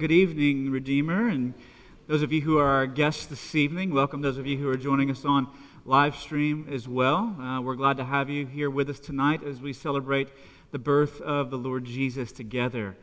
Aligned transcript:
good 0.00 0.10
evening, 0.10 0.70
Redeemer, 0.70 1.28
and 1.28 1.52
those 2.06 2.22
of 2.22 2.32
you 2.32 2.40
who 2.40 2.56
are 2.56 2.66
our 2.66 2.86
guests 2.86 3.26
this 3.26 3.54
evening. 3.54 3.92
Welcome, 3.92 4.22
those 4.22 4.38
of 4.38 4.46
you 4.46 4.56
who 4.56 4.66
are 4.70 4.76
joining 4.78 5.10
us 5.10 5.26
on 5.26 5.46
live 5.84 6.16
stream 6.16 6.66
as 6.72 6.88
well. 6.88 7.36
Uh, 7.38 7.60
we're 7.60 7.74
glad 7.74 7.98
to 7.98 8.04
have 8.04 8.30
you 8.30 8.46
here 8.46 8.70
with 8.70 8.88
us 8.88 8.98
tonight 8.98 9.42
as 9.44 9.60
we 9.60 9.74
celebrate 9.74 10.30
the 10.70 10.78
birth 10.78 11.20
of 11.20 11.50
the 11.50 11.58
Lord 11.58 11.84
Jesus 11.84 12.32
together. 12.32 12.96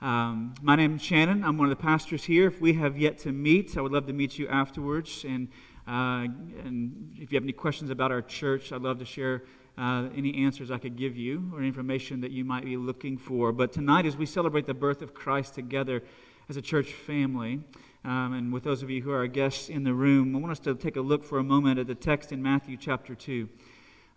Um, 0.00 0.54
my 0.62 0.76
name 0.76 0.94
is 0.94 1.02
Shannon. 1.02 1.42
I'm 1.42 1.58
one 1.58 1.68
of 1.68 1.76
the 1.76 1.82
pastors 1.82 2.22
here. 2.22 2.46
If 2.46 2.60
we 2.60 2.74
have 2.74 2.96
yet 2.96 3.18
to 3.20 3.32
meet, 3.32 3.76
I 3.76 3.80
would 3.80 3.90
love 3.90 4.06
to 4.06 4.12
meet 4.12 4.38
you 4.38 4.46
afterwards. 4.46 5.24
And, 5.26 5.48
uh, 5.88 6.28
and 6.64 7.16
if 7.18 7.32
you 7.32 7.36
have 7.36 7.42
any 7.42 7.52
questions 7.52 7.90
about 7.90 8.12
our 8.12 8.22
church, 8.22 8.70
I'd 8.70 8.80
love 8.80 9.00
to 9.00 9.04
share 9.04 9.42
uh, 9.76 10.08
any 10.16 10.44
answers 10.44 10.70
I 10.70 10.78
could 10.78 10.94
give 10.94 11.16
you 11.16 11.50
or 11.52 11.64
information 11.64 12.20
that 12.20 12.30
you 12.30 12.44
might 12.44 12.64
be 12.64 12.76
looking 12.76 13.18
for. 13.18 13.50
But 13.50 13.72
tonight, 13.72 14.06
as 14.06 14.16
we 14.16 14.24
celebrate 14.24 14.66
the 14.66 14.74
birth 14.74 15.02
of 15.02 15.14
Christ 15.14 15.56
together 15.56 16.04
as 16.48 16.56
a 16.56 16.62
church 16.62 16.92
family, 16.92 17.60
um, 18.04 18.34
and 18.34 18.52
with 18.52 18.64
those 18.64 18.82
of 18.82 18.90
you 18.90 19.00
who 19.00 19.10
are 19.10 19.18
our 19.18 19.26
guests 19.26 19.70
in 19.70 19.84
the 19.84 19.94
room, 19.94 20.36
I 20.36 20.38
want 20.38 20.52
us 20.52 20.58
to 20.60 20.74
take 20.74 20.96
a 20.96 21.00
look 21.00 21.24
for 21.24 21.38
a 21.38 21.42
moment 21.42 21.78
at 21.78 21.86
the 21.86 21.94
text 21.94 22.32
in 22.32 22.42
Matthew 22.42 22.76
chapter 22.76 23.14
2. 23.14 23.48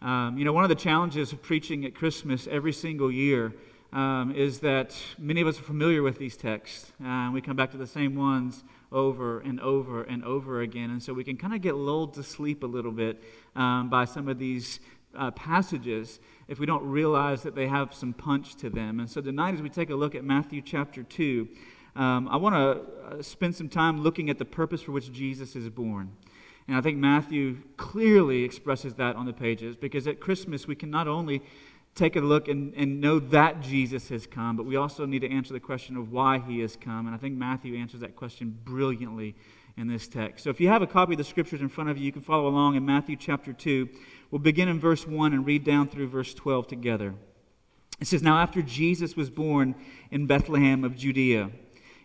Um, 0.02 0.38
you 0.38 0.44
know, 0.44 0.52
one 0.52 0.66
of 0.66 0.70
the 0.70 0.76
challenges 0.76 1.32
of 1.32 1.42
preaching 1.42 1.86
at 1.86 1.96
Christmas 1.96 2.46
every 2.52 2.74
single 2.74 3.10
year 3.10 3.54
um, 3.94 4.34
is 4.36 4.60
that 4.60 4.94
many 5.18 5.40
of 5.40 5.48
us 5.48 5.58
are 5.58 5.64
familiar 5.64 6.04
with 6.04 6.20
these 6.20 6.36
texts. 6.36 6.92
Uh, 7.04 7.30
we 7.34 7.40
come 7.40 7.56
back 7.56 7.72
to 7.72 7.78
the 7.78 7.88
same 7.88 8.16
ones 8.16 8.66
over 8.92 9.40
and 9.40 9.60
over 9.62 10.04
and 10.04 10.24
over 10.26 10.62
again. 10.62 10.90
And 10.90 11.02
so 11.02 11.14
we 11.14 11.24
can 11.24 11.38
kind 11.38 11.54
of 11.54 11.62
get 11.62 11.76
lulled 11.76 12.14
to 12.16 12.24
sleep 12.24 12.64
a 12.64 12.68
little 12.68 12.92
bit 12.92 13.24
um, 13.56 13.90
by 13.90 14.04
some 14.04 14.28
of 14.28 14.38
these 14.38 14.82
uh, 15.18 15.32
passages 15.32 16.20
if 16.50 16.60
we 16.60 16.66
don't 16.66 16.84
realize 16.84 17.42
that 17.44 17.56
they 17.56 17.68
have 17.68 17.94
some 17.94 18.14
punch 18.14 18.56
to 18.58 18.70
them. 18.70 19.00
And 19.00 19.10
so 19.10 19.22
tonight, 19.22 19.56
as 19.56 19.62
we 19.62 19.70
take 19.70 19.90
a 19.90 19.96
look 19.96 20.14
at 20.14 20.24
Matthew 20.24 20.62
chapter 20.62 21.04
2, 21.04 21.48
um, 21.98 22.28
I 22.30 22.38
want 22.38 22.56
to 22.56 23.18
uh, 23.18 23.22
spend 23.24 23.56
some 23.56 23.70
time 23.70 24.02
looking 24.04 24.30
at 24.30 24.38
the 24.38 24.46
purpose 24.46 24.82
for 24.82 24.92
which 24.92 25.12
Jesus 25.12 25.56
is 25.56 25.68
born. 25.70 26.12
And 26.68 26.78
I 26.78 26.82
think 26.82 26.98
Matthew 26.98 27.58
clearly 27.78 28.44
expresses 28.44 28.94
that 28.96 29.16
on 29.16 29.26
the 29.26 29.34
pages 29.34 29.76
because 29.76 30.06
at 30.06 30.20
Christmas 30.20 30.68
we 30.68 30.76
can 30.76 30.92
not 30.92 31.08
only 31.08 31.42
take 31.96 32.16
a 32.16 32.20
look 32.22 32.48
and, 32.48 32.74
and 32.76 33.02
know 33.02 33.18
that 33.18 33.62
Jesus 33.62 34.10
has 34.10 34.28
come, 34.28 34.56
but 34.56 34.68
we 34.68 34.76
also 34.76 35.08
need 35.08 35.20
to 35.20 35.32
answer 35.32 35.54
the 35.54 35.60
question 35.60 35.98
of 35.98 36.12
why 36.12 36.38
he 36.38 36.60
has 36.60 36.76
come. 36.76 37.08
And 37.08 37.16
I 37.16 37.18
think 37.18 37.36
Matthew 37.36 37.76
answers 37.76 38.02
that 38.02 38.16
question 38.16 38.56
brilliantly 38.64 39.36
in 39.76 39.88
this 39.88 40.08
text. 40.08 40.44
So 40.44 40.52
if 40.52 40.60
you 40.60 40.68
have 40.68 40.84
a 40.84 40.88
copy 40.88 41.14
of 41.14 41.18
the 41.18 41.24
scriptures 41.24 41.62
in 41.62 41.70
front 41.70 41.90
of 41.90 41.98
you, 41.98 42.06
you 42.06 42.12
can 42.12 42.22
follow 42.22 42.48
along 42.48 42.76
in 42.76 42.86
Matthew 42.86 43.16
chapter 43.16 43.54
2. 43.54 43.90
We'll 44.30 44.40
begin 44.40 44.68
in 44.68 44.80
verse 44.80 45.08
1 45.08 45.34
and 45.34 45.46
read 45.46 45.64
down 45.64 45.88
through 45.88 46.10
verse 46.10 46.34
12 46.36 46.68
together. 46.68 47.16
It 48.00 48.06
says, 48.06 48.22
Now 48.22 48.38
after 48.38 48.62
Jesus 48.62 49.16
was 49.16 49.32
born 49.32 49.74
in 50.12 50.28
Bethlehem 50.28 50.84
of 50.84 50.96
Judea, 50.96 51.50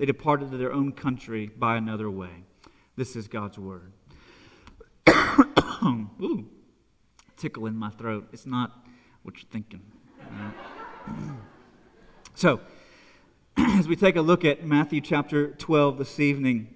they 0.00 0.06
departed 0.06 0.50
to 0.50 0.56
their 0.56 0.72
own 0.72 0.92
country 0.92 1.50
by 1.58 1.76
another 1.76 2.10
way. 2.10 2.30
This 2.96 3.16
is 3.16 3.28
God's 3.28 3.58
word. 3.58 3.92
Ooh, 5.12 6.46
tickle 7.36 7.66
in 7.66 7.76
my 7.76 7.90
throat. 7.90 8.26
It's 8.32 8.46
not 8.46 8.86
what 9.24 9.36
you're 9.36 9.50
thinking. 9.50 9.82
so, 12.34 12.62
as 13.58 13.86
we 13.86 13.94
take 13.94 14.16
a 14.16 14.22
look 14.22 14.42
at 14.42 14.64
Matthew 14.64 15.02
chapter 15.02 15.48
12 15.48 15.98
this 15.98 16.18
evening, 16.18 16.74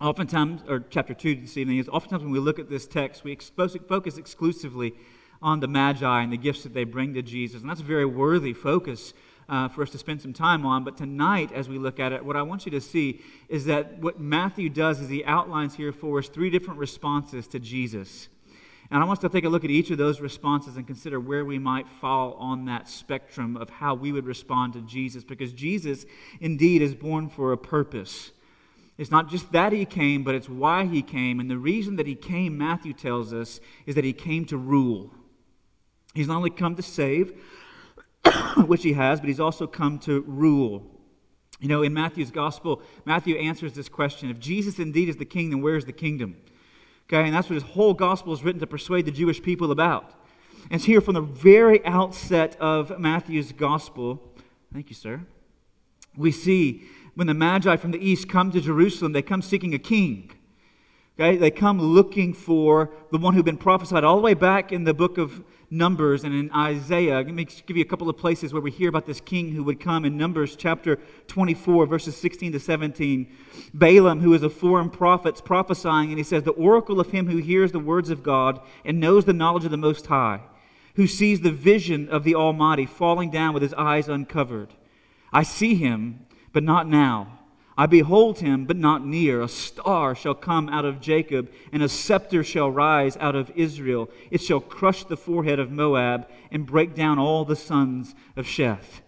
oftentimes, 0.00 0.62
or 0.68 0.84
chapter 0.88 1.12
2 1.12 1.34
this 1.34 1.56
evening, 1.56 1.78
is 1.78 1.88
oftentimes 1.88 2.22
when 2.22 2.30
we 2.30 2.38
look 2.38 2.60
at 2.60 2.70
this 2.70 2.86
text, 2.86 3.24
we 3.24 3.34
focus 3.34 4.16
exclusively 4.16 4.94
on 5.42 5.58
the 5.58 5.66
Magi 5.66 6.22
and 6.22 6.32
the 6.32 6.36
gifts 6.36 6.62
that 6.62 6.72
they 6.72 6.84
bring 6.84 7.14
to 7.14 7.22
Jesus. 7.22 7.62
And 7.62 7.68
that's 7.68 7.80
a 7.80 7.84
very 7.84 8.06
worthy 8.06 8.52
focus 8.52 9.12
uh, 9.48 9.68
for 9.68 9.82
us 9.82 9.90
to 9.90 9.98
spend 9.98 10.22
some 10.22 10.32
time 10.32 10.64
on. 10.64 10.84
But 10.84 10.96
tonight, 10.96 11.52
as 11.52 11.68
we 11.68 11.78
look 11.78 12.00
at 12.00 12.12
it, 12.12 12.24
what 12.24 12.36
I 12.36 12.42
want 12.42 12.64
you 12.66 12.72
to 12.72 12.80
see 12.80 13.20
is 13.48 13.66
that 13.66 13.98
what 13.98 14.20
Matthew 14.20 14.68
does 14.68 15.00
is 15.00 15.08
he 15.08 15.24
outlines 15.24 15.74
here 15.74 15.92
for 15.92 16.18
us 16.18 16.28
three 16.28 16.50
different 16.50 16.78
responses 16.78 17.46
to 17.48 17.58
Jesus. 17.58 18.28
And 18.90 19.02
I 19.02 19.06
want 19.06 19.18
us 19.18 19.22
to 19.22 19.28
take 19.28 19.44
a 19.44 19.48
look 19.48 19.64
at 19.64 19.70
each 19.70 19.90
of 19.90 19.98
those 19.98 20.20
responses 20.20 20.76
and 20.76 20.86
consider 20.86 21.18
where 21.18 21.44
we 21.44 21.58
might 21.58 21.88
fall 21.88 22.34
on 22.34 22.66
that 22.66 22.88
spectrum 22.88 23.56
of 23.56 23.70
how 23.70 23.94
we 23.94 24.12
would 24.12 24.26
respond 24.26 24.74
to 24.74 24.82
Jesus. 24.82 25.24
Because 25.24 25.52
Jesus, 25.52 26.04
indeed, 26.40 26.82
is 26.82 26.94
born 26.94 27.28
for 27.28 27.52
a 27.52 27.58
purpose. 27.58 28.30
It's 28.96 29.10
not 29.10 29.28
just 29.28 29.50
that 29.52 29.72
he 29.72 29.84
came, 29.84 30.22
but 30.22 30.34
it's 30.34 30.48
why 30.48 30.84
he 30.84 31.02
came. 31.02 31.40
And 31.40 31.50
the 31.50 31.58
reason 31.58 31.96
that 31.96 32.06
he 32.06 32.14
came, 32.14 32.56
Matthew 32.56 32.92
tells 32.92 33.32
us, 33.32 33.58
is 33.86 33.94
that 33.94 34.04
he 34.04 34.12
came 34.12 34.44
to 34.46 34.56
rule. 34.56 35.10
He's 36.14 36.28
not 36.28 36.36
only 36.36 36.50
come 36.50 36.76
to 36.76 36.82
save, 36.82 37.32
which 38.66 38.82
he 38.82 38.92
has, 38.94 39.20
but 39.20 39.28
he's 39.28 39.40
also 39.40 39.66
come 39.66 39.98
to 40.00 40.20
rule. 40.22 40.82
You 41.60 41.68
know, 41.68 41.82
in 41.82 41.94
Matthew's 41.94 42.30
gospel, 42.30 42.82
Matthew 43.04 43.36
answers 43.36 43.72
this 43.72 43.88
question 43.88 44.30
if 44.30 44.38
Jesus 44.38 44.78
indeed 44.78 45.08
is 45.08 45.16
the 45.16 45.24
king, 45.24 45.50
then 45.50 45.62
where 45.62 45.76
is 45.76 45.84
the 45.84 45.92
kingdom? 45.92 46.36
Okay, 47.08 47.24
and 47.24 47.34
that's 47.34 47.48
what 47.48 47.54
his 47.54 47.62
whole 47.62 47.94
gospel 47.94 48.32
is 48.32 48.42
written 48.42 48.60
to 48.60 48.66
persuade 48.66 49.04
the 49.06 49.12
Jewish 49.12 49.42
people 49.42 49.70
about. 49.70 50.14
And 50.64 50.72
it's 50.72 50.84
here 50.84 51.00
from 51.00 51.14
the 51.14 51.20
very 51.20 51.84
outset 51.84 52.56
of 52.58 52.98
Matthew's 52.98 53.52
gospel. 53.52 54.32
Thank 54.72 54.88
you, 54.88 54.94
sir. 54.94 55.20
We 56.16 56.32
see 56.32 56.84
when 57.14 57.26
the 57.26 57.34
Magi 57.34 57.76
from 57.76 57.90
the 57.90 57.98
east 57.98 58.28
come 58.28 58.50
to 58.52 58.60
Jerusalem, 58.60 59.12
they 59.12 59.22
come 59.22 59.42
seeking 59.42 59.74
a 59.74 59.78
king. 59.78 60.30
Okay? 61.18 61.36
They 61.36 61.50
come 61.50 61.80
looking 61.80 62.32
for 62.32 62.90
the 63.12 63.18
one 63.18 63.34
who'd 63.34 63.44
been 63.44 63.58
prophesied 63.58 64.04
all 64.04 64.16
the 64.16 64.22
way 64.22 64.34
back 64.34 64.72
in 64.72 64.84
the 64.84 64.94
book 64.94 65.18
of 65.18 65.44
Numbers 65.74 66.24
and 66.24 66.34
in 66.34 66.50
Isaiah. 66.52 67.16
Let 67.16 67.26
me 67.34 67.44
give 67.44 67.76
you 67.76 67.82
a 67.82 67.86
couple 67.86 68.08
of 68.08 68.16
places 68.16 68.52
where 68.52 68.62
we 68.62 68.70
hear 68.70 68.88
about 68.88 69.06
this 69.06 69.20
king 69.20 69.52
who 69.52 69.64
would 69.64 69.80
come 69.80 70.04
in 70.04 70.16
Numbers 70.16 70.56
chapter 70.56 70.98
24, 71.26 71.86
verses 71.86 72.16
16 72.16 72.52
to 72.52 72.60
17. 72.60 73.26
Balaam, 73.74 74.20
who 74.20 74.32
is 74.32 74.42
a 74.42 74.50
foreign 74.50 74.88
prophet, 74.88 75.42
prophesying, 75.44 76.10
and 76.10 76.18
he 76.18 76.24
says, 76.24 76.44
The 76.44 76.52
oracle 76.52 77.00
of 77.00 77.10
him 77.10 77.28
who 77.28 77.38
hears 77.38 77.72
the 77.72 77.78
words 77.78 78.10
of 78.10 78.22
God 78.22 78.60
and 78.84 79.00
knows 79.00 79.24
the 79.24 79.32
knowledge 79.32 79.64
of 79.64 79.70
the 79.70 79.76
Most 79.76 80.06
High, 80.06 80.40
who 80.94 81.06
sees 81.06 81.40
the 81.40 81.50
vision 81.50 82.08
of 82.08 82.24
the 82.24 82.34
Almighty 82.34 82.86
falling 82.86 83.30
down 83.30 83.52
with 83.52 83.62
his 83.62 83.74
eyes 83.74 84.08
uncovered. 84.08 84.72
I 85.32 85.42
see 85.42 85.74
him 85.74 86.26
but 86.52 86.62
not 86.62 86.88
now. 86.88 87.40
I 87.76 87.86
behold 87.86 88.38
him, 88.38 88.66
but 88.66 88.76
not 88.76 89.04
near. 89.04 89.40
A 89.42 89.48
star 89.48 90.14
shall 90.14 90.34
come 90.34 90.68
out 90.68 90.84
of 90.84 91.00
Jacob, 91.00 91.50
and 91.72 91.82
a 91.82 91.88
scepter 91.88 92.44
shall 92.44 92.70
rise 92.70 93.16
out 93.16 93.34
of 93.34 93.50
Israel. 93.56 94.08
It 94.30 94.40
shall 94.40 94.60
crush 94.60 95.04
the 95.04 95.16
forehead 95.16 95.58
of 95.58 95.72
Moab 95.72 96.28
and 96.52 96.66
break 96.66 96.94
down 96.94 97.18
all 97.18 97.44
the 97.44 97.56
sons 97.56 98.14
of 98.36 98.46
Sheth. 98.46 99.00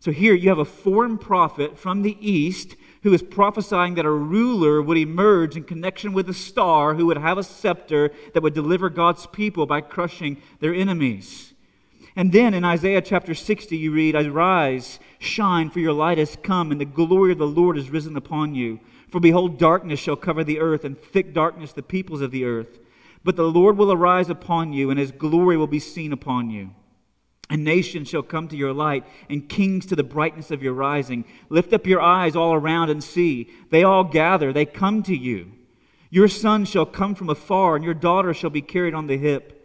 So 0.00 0.12
here 0.12 0.34
you 0.34 0.48
have 0.48 0.58
a 0.58 0.64
foreign 0.64 1.18
prophet 1.18 1.78
from 1.78 2.02
the 2.02 2.16
east 2.20 2.76
who 3.02 3.12
is 3.12 3.22
prophesying 3.22 3.94
that 3.94 4.04
a 4.04 4.10
ruler 4.10 4.80
would 4.80 4.96
emerge 4.96 5.56
in 5.56 5.64
connection 5.64 6.12
with 6.12 6.28
a 6.28 6.34
star 6.34 6.94
who 6.94 7.06
would 7.06 7.18
have 7.18 7.38
a 7.38 7.42
scepter 7.42 8.10
that 8.32 8.42
would 8.42 8.54
deliver 8.54 8.88
God's 8.88 9.26
people 9.26 9.66
by 9.66 9.80
crushing 9.80 10.40
their 10.60 10.74
enemies. 10.74 11.52
And 12.16 12.32
then 12.32 12.54
in 12.54 12.64
Isaiah 12.64 13.02
chapter 13.02 13.34
60, 13.34 13.76
you 13.76 13.92
read, 13.92 14.16
Arise, 14.16 14.98
shine, 15.18 15.68
for 15.68 15.80
your 15.80 15.92
light 15.92 16.16
has 16.16 16.38
come, 16.42 16.72
and 16.72 16.80
the 16.80 16.86
glory 16.86 17.32
of 17.32 17.38
the 17.38 17.46
Lord 17.46 17.76
is 17.76 17.90
risen 17.90 18.16
upon 18.16 18.54
you. 18.54 18.80
For 19.10 19.20
behold, 19.20 19.58
darkness 19.58 20.00
shall 20.00 20.16
cover 20.16 20.42
the 20.42 20.58
earth, 20.58 20.84
and 20.84 20.98
thick 20.98 21.34
darkness 21.34 21.74
the 21.74 21.82
peoples 21.82 22.22
of 22.22 22.30
the 22.30 22.46
earth. 22.46 22.78
But 23.22 23.36
the 23.36 23.44
Lord 23.44 23.76
will 23.76 23.92
arise 23.92 24.30
upon 24.30 24.72
you, 24.72 24.88
and 24.88 24.98
his 24.98 25.12
glory 25.12 25.58
will 25.58 25.66
be 25.66 25.78
seen 25.78 26.10
upon 26.10 26.48
you. 26.48 26.70
And 27.50 27.62
nations 27.62 28.08
shall 28.08 28.22
come 28.22 28.48
to 28.48 28.56
your 28.56 28.72
light, 28.72 29.04
and 29.28 29.48
kings 29.48 29.84
to 29.86 29.96
the 29.96 30.02
brightness 30.02 30.50
of 30.50 30.62
your 30.62 30.72
rising. 30.72 31.26
Lift 31.50 31.74
up 31.74 31.86
your 31.86 32.00
eyes 32.00 32.34
all 32.34 32.54
around 32.54 32.88
and 32.88 33.04
see. 33.04 33.50
They 33.70 33.84
all 33.84 34.04
gather, 34.04 34.54
they 34.54 34.64
come 34.64 35.02
to 35.02 35.14
you. 35.14 35.52
Your 36.08 36.28
son 36.28 36.64
shall 36.64 36.86
come 36.86 37.14
from 37.14 37.28
afar, 37.28 37.76
and 37.76 37.84
your 37.84 37.94
daughter 37.94 38.32
shall 38.32 38.50
be 38.50 38.62
carried 38.62 38.94
on 38.94 39.06
the 39.06 39.18
hip. 39.18 39.55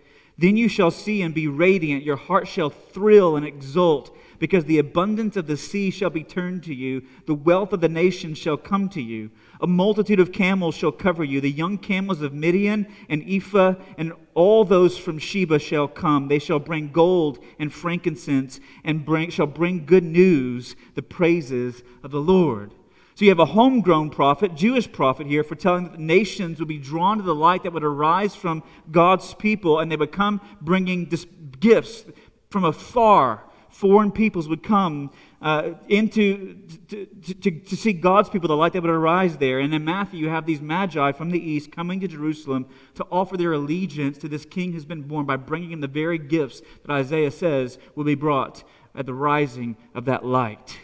Then 0.41 0.57
you 0.57 0.67
shall 0.67 0.89
see 0.89 1.21
and 1.21 1.35
be 1.35 1.47
radiant. 1.47 2.03
Your 2.03 2.15
heart 2.15 2.47
shall 2.47 2.71
thrill 2.71 3.35
and 3.35 3.45
exult, 3.45 4.17
because 4.39 4.65
the 4.65 4.79
abundance 4.79 5.37
of 5.37 5.45
the 5.45 5.55
sea 5.55 5.91
shall 5.91 6.09
be 6.09 6.23
turned 6.23 6.63
to 6.63 6.73
you. 6.73 7.03
The 7.27 7.35
wealth 7.35 7.73
of 7.73 7.81
the 7.81 7.87
nations 7.87 8.39
shall 8.39 8.57
come 8.57 8.89
to 8.89 9.01
you. 9.01 9.29
A 9.61 9.67
multitude 9.67 10.19
of 10.19 10.31
camels 10.31 10.73
shall 10.73 10.91
cover 10.91 11.23
you. 11.23 11.41
The 11.41 11.51
young 11.51 11.77
camels 11.77 12.23
of 12.23 12.33
Midian 12.33 12.87
and 13.07 13.23
Ephah 13.29 13.75
and 13.99 14.13
all 14.33 14.65
those 14.65 14.97
from 14.97 15.19
Sheba 15.19 15.59
shall 15.59 15.87
come. 15.87 16.27
They 16.27 16.39
shall 16.39 16.57
bring 16.57 16.91
gold 16.91 17.37
and 17.59 17.71
frankincense 17.71 18.59
and 18.83 19.05
bring, 19.05 19.29
shall 19.29 19.45
bring 19.45 19.85
good 19.85 20.03
news, 20.03 20.75
the 20.95 21.03
praises 21.03 21.83
of 22.01 22.09
the 22.09 22.21
Lord. 22.21 22.71
So 23.15 23.25
you 23.25 23.29
have 23.29 23.39
a 23.39 23.45
homegrown 23.45 24.09
prophet, 24.09 24.55
Jewish 24.55 24.91
prophet 24.91 25.27
here, 25.27 25.43
for 25.43 25.55
telling 25.55 25.83
that 25.83 25.93
the 25.93 26.03
nations 26.03 26.59
would 26.59 26.67
be 26.67 26.77
drawn 26.77 27.17
to 27.17 27.23
the 27.23 27.35
light 27.35 27.63
that 27.63 27.73
would 27.73 27.83
arise 27.83 28.35
from 28.35 28.63
God's 28.89 29.33
people, 29.33 29.79
and 29.79 29.91
they 29.91 29.97
would 29.97 30.11
come 30.11 30.41
bringing 30.61 31.11
gifts 31.59 32.05
from 32.49 32.63
afar. 32.63 33.43
Foreign 33.69 34.11
peoples 34.11 34.49
would 34.49 34.63
come 34.63 35.11
uh, 35.41 35.71
into 35.87 36.55
to, 36.89 37.05
to, 37.05 37.51
to, 37.51 37.75
see 37.75 37.93
God's 37.93 38.29
people, 38.29 38.47
the 38.47 38.55
light 38.55 38.73
that 38.73 38.81
would 38.81 38.91
arise 38.91 39.37
there. 39.37 39.59
And 39.59 39.73
in 39.73 39.83
Matthew, 39.85 40.19
you 40.19 40.29
have 40.29 40.45
these 40.45 40.61
magi 40.61 41.13
from 41.13 41.31
the 41.31 41.39
east 41.39 41.71
coming 41.71 41.99
to 42.01 42.07
Jerusalem 42.07 42.67
to 42.95 43.05
offer 43.09 43.37
their 43.37 43.53
allegiance 43.53 44.17
to 44.19 44.27
this 44.27 44.45
king 44.45 44.73
who's 44.73 44.85
been 44.85 45.03
born 45.03 45.25
by 45.25 45.37
bringing 45.37 45.71
him 45.71 45.79
the 45.79 45.87
very 45.87 46.17
gifts 46.17 46.61
that 46.85 46.91
Isaiah 46.91 47.31
says 47.31 47.79
will 47.95 48.03
be 48.03 48.13
brought 48.13 48.63
at 48.93 49.05
the 49.05 49.13
rising 49.13 49.77
of 49.95 50.05
that 50.05 50.25
light. 50.25 50.77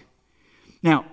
Now, 0.81 1.05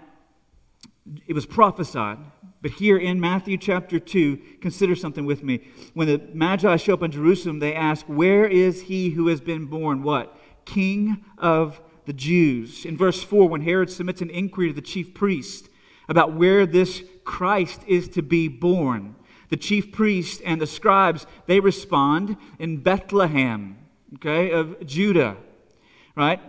it 1.26 1.34
was 1.34 1.46
prophesied, 1.46 2.18
but 2.62 2.72
here 2.72 2.96
in 2.96 3.20
Matthew 3.20 3.58
chapter 3.58 3.98
2, 3.98 4.38
consider 4.60 4.96
something 4.96 5.26
with 5.26 5.42
me. 5.42 5.68
When 5.92 6.08
the 6.08 6.20
Magi 6.32 6.76
show 6.76 6.94
up 6.94 7.02
in 7.02 7.10
Jerusalem, 7.10 7.58
they 7.58 7.74
ask, 7.74 8.06
Where 8.06 8.46
is 8.46 8.82
he 8.82 9.10
who 9.10 9.28
has 9.28 9.40
been 9.40 9.66
born? 9.66 10.02
What? 10.02 10.34
King 10.64 11.24
of 11.36 11.80
the 12.06 12.14
Jews. 12.14 12.86
In 12.86 12.96
verse 12.96 13.22
4, 13.22 13.48
when 13.48 13.62
Herod 13.62 13.90
submits 13.90 14.22
an 14.22 14.30
inquiry 14.30 14.68
to 14.68 14.74
the 14.74 14.80
chief 14.80 15.12
priest 15.12 15.68
about 16.08 16.34
where 16.34 16.64
this 16.64 17.02
Christ 17.24 17.82
is 17.86 18.08
to 18.10 18.22
be 18.22 18.48
born, 18.48 19.14
the 19.50 19.56
chief 19.56 19.92
priest 19.92 20.40
and 20.44 20.60
the 20.60 20.66
scribes, 20.66 21.26
they 21.46 21.60
respond 21.60 22.36
in 22.58 22.78
Bethlehem, 22.78 23.76
okay, 24.14 24.50
of 24.50 24.86
Judah. 24.86 25.36
Right? 26.16 26.40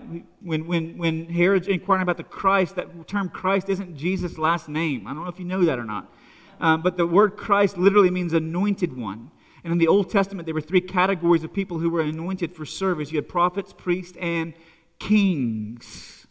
When, 0.42 0.68
when, 0.68 0.98
when 0.98 1.26
Herod's 1.26 1.68
inquiring 1.68 2.04
about 2.04 2.18
the 2.18 2.24
Christ, 2.24 2.76
that 2.76 3.08
term 3.08 3.30
Christ 3.30 3.68
isn't 3.70 3.98
Jesus' 3.98 4.38
last 4.38 4.70
name. 4.70 5.08
I 5.08 5.14
don't 5.14 5.24
know 5.24 5.30
if 5.30 5.40
you 5.40 5.46
know 5.46 5.66
that 5.66 5.80
or 5.80 5.86
not. 5.86 6.14
Um, 6.60 6.82
but 6.82 6.98
the 6.98 7.08
word 7.08 7.36
Christ 7.36 7.78
literally 7.78 8.12
means 8.12 8.34
anointed 8.34 8.96
one. 8.96 9.32
And 9.64 9.72
in 9.72 9.80
the 9.80 9.88
Old 9.88 10.12
Testament, 10.12 10.46
there 10.46 10.54
were 10.54 10.62
three 10.62 10.82
categories 10.82 11.44
of 11.44 11.52
people 11.52 11.80
who 11.80 11.90
were 11.90 12.02
anointed 12.02 12.54
for 12.54 12.66
service 12.66 13.12
you 13.12 13.18
had 13.18 13.28
prophets, 13.28 13.74
priests, 13.74 14.16
and 14.22 14.54
kings. 15.00 16.28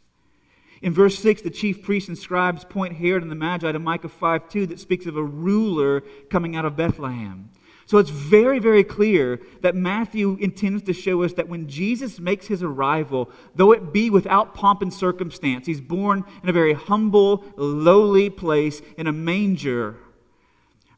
In 0.81 0.93
verse 0.93 1.19
6, 1.19 1.43
the 1.43 1.51
chief 1.51 1.83
priests 1.83 2.09
and 2.09 2.17
scribes 2.17 2.65
point 2.65 2.97
Herod 2.97 3.23
and 3.23 3.33
the 3.33 3.37
Magi 3.37 3.73
to 3.73 3.79
Micah 3.79 4.09
5 4.09 4.49
2 4.49 4.67
that 4.67 4.79
speaks 4.79 5.07
of 5.07 5.17
a 5.17 5.25
ruler 5.25 6.03
coming 6.31 6.55
out 6.55 6.65
of 6.65 6.77
Bethlehem. 6.77 7.51
So 7.87 7.99
it's 7.99 8.11
very, 8.11 8.59
very 8.59 8.83
clear 8.83 9.41
that 9.61 9.75
Matthew 9.75 10.39
intends 10.41 10.83
to 10.85 10.95
show 10.95 11.23
us 11.23 11.35
that 11.35 11.49
when 11.49 11.69
Jesus 11.69 12.19
makes 12.19 12.47
his 12.47 12.63
arrival, 12.63 13.31
though 13.55 13.73
it 13.73 13.93
be 13.93 14.09
without 14.09 14.55
pomp 14.55 14.81
and 14.81 14.93
circumstance, 14.93 15.67
he's 15.67 15.83
born 15.83 16.25
in 16.43 16.49
a 16.49 16.53
very 16.53 16.73
humble, 16.73 17.45
lowly 17.57 18.31
place 18.31 18.81
in 18.97 19.07
a 19.07 19.13
manger, 19.13 19.97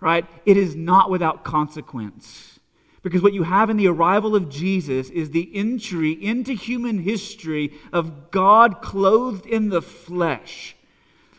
right? 0.00 0.26
It 0.44 0.56
is 0.56 0.76
not 0.76 1.10
without 1.10 1.42
consequence. 1.42 2.60
Because 3.02 3.22
what 3.22 3.32
you 3.32 3.44
have 3.44 3.70
in 3.70 3.76
the 3.76 3.88
arrival 3.88 4.34
of 4.34 4.48
Jesus 4.48 5.10
is 5.10 5.30
the 5.30 5.50
entry 5.54 6.10
into 6.10 6.52
human 6.52 6.98
history 6.98 7.72
of 7.92 8.30
God 8.30 8.80
clothed 8.80 9.46
in 9.46 9.68
the 9.68 9.82
flesh, 9.82 10.76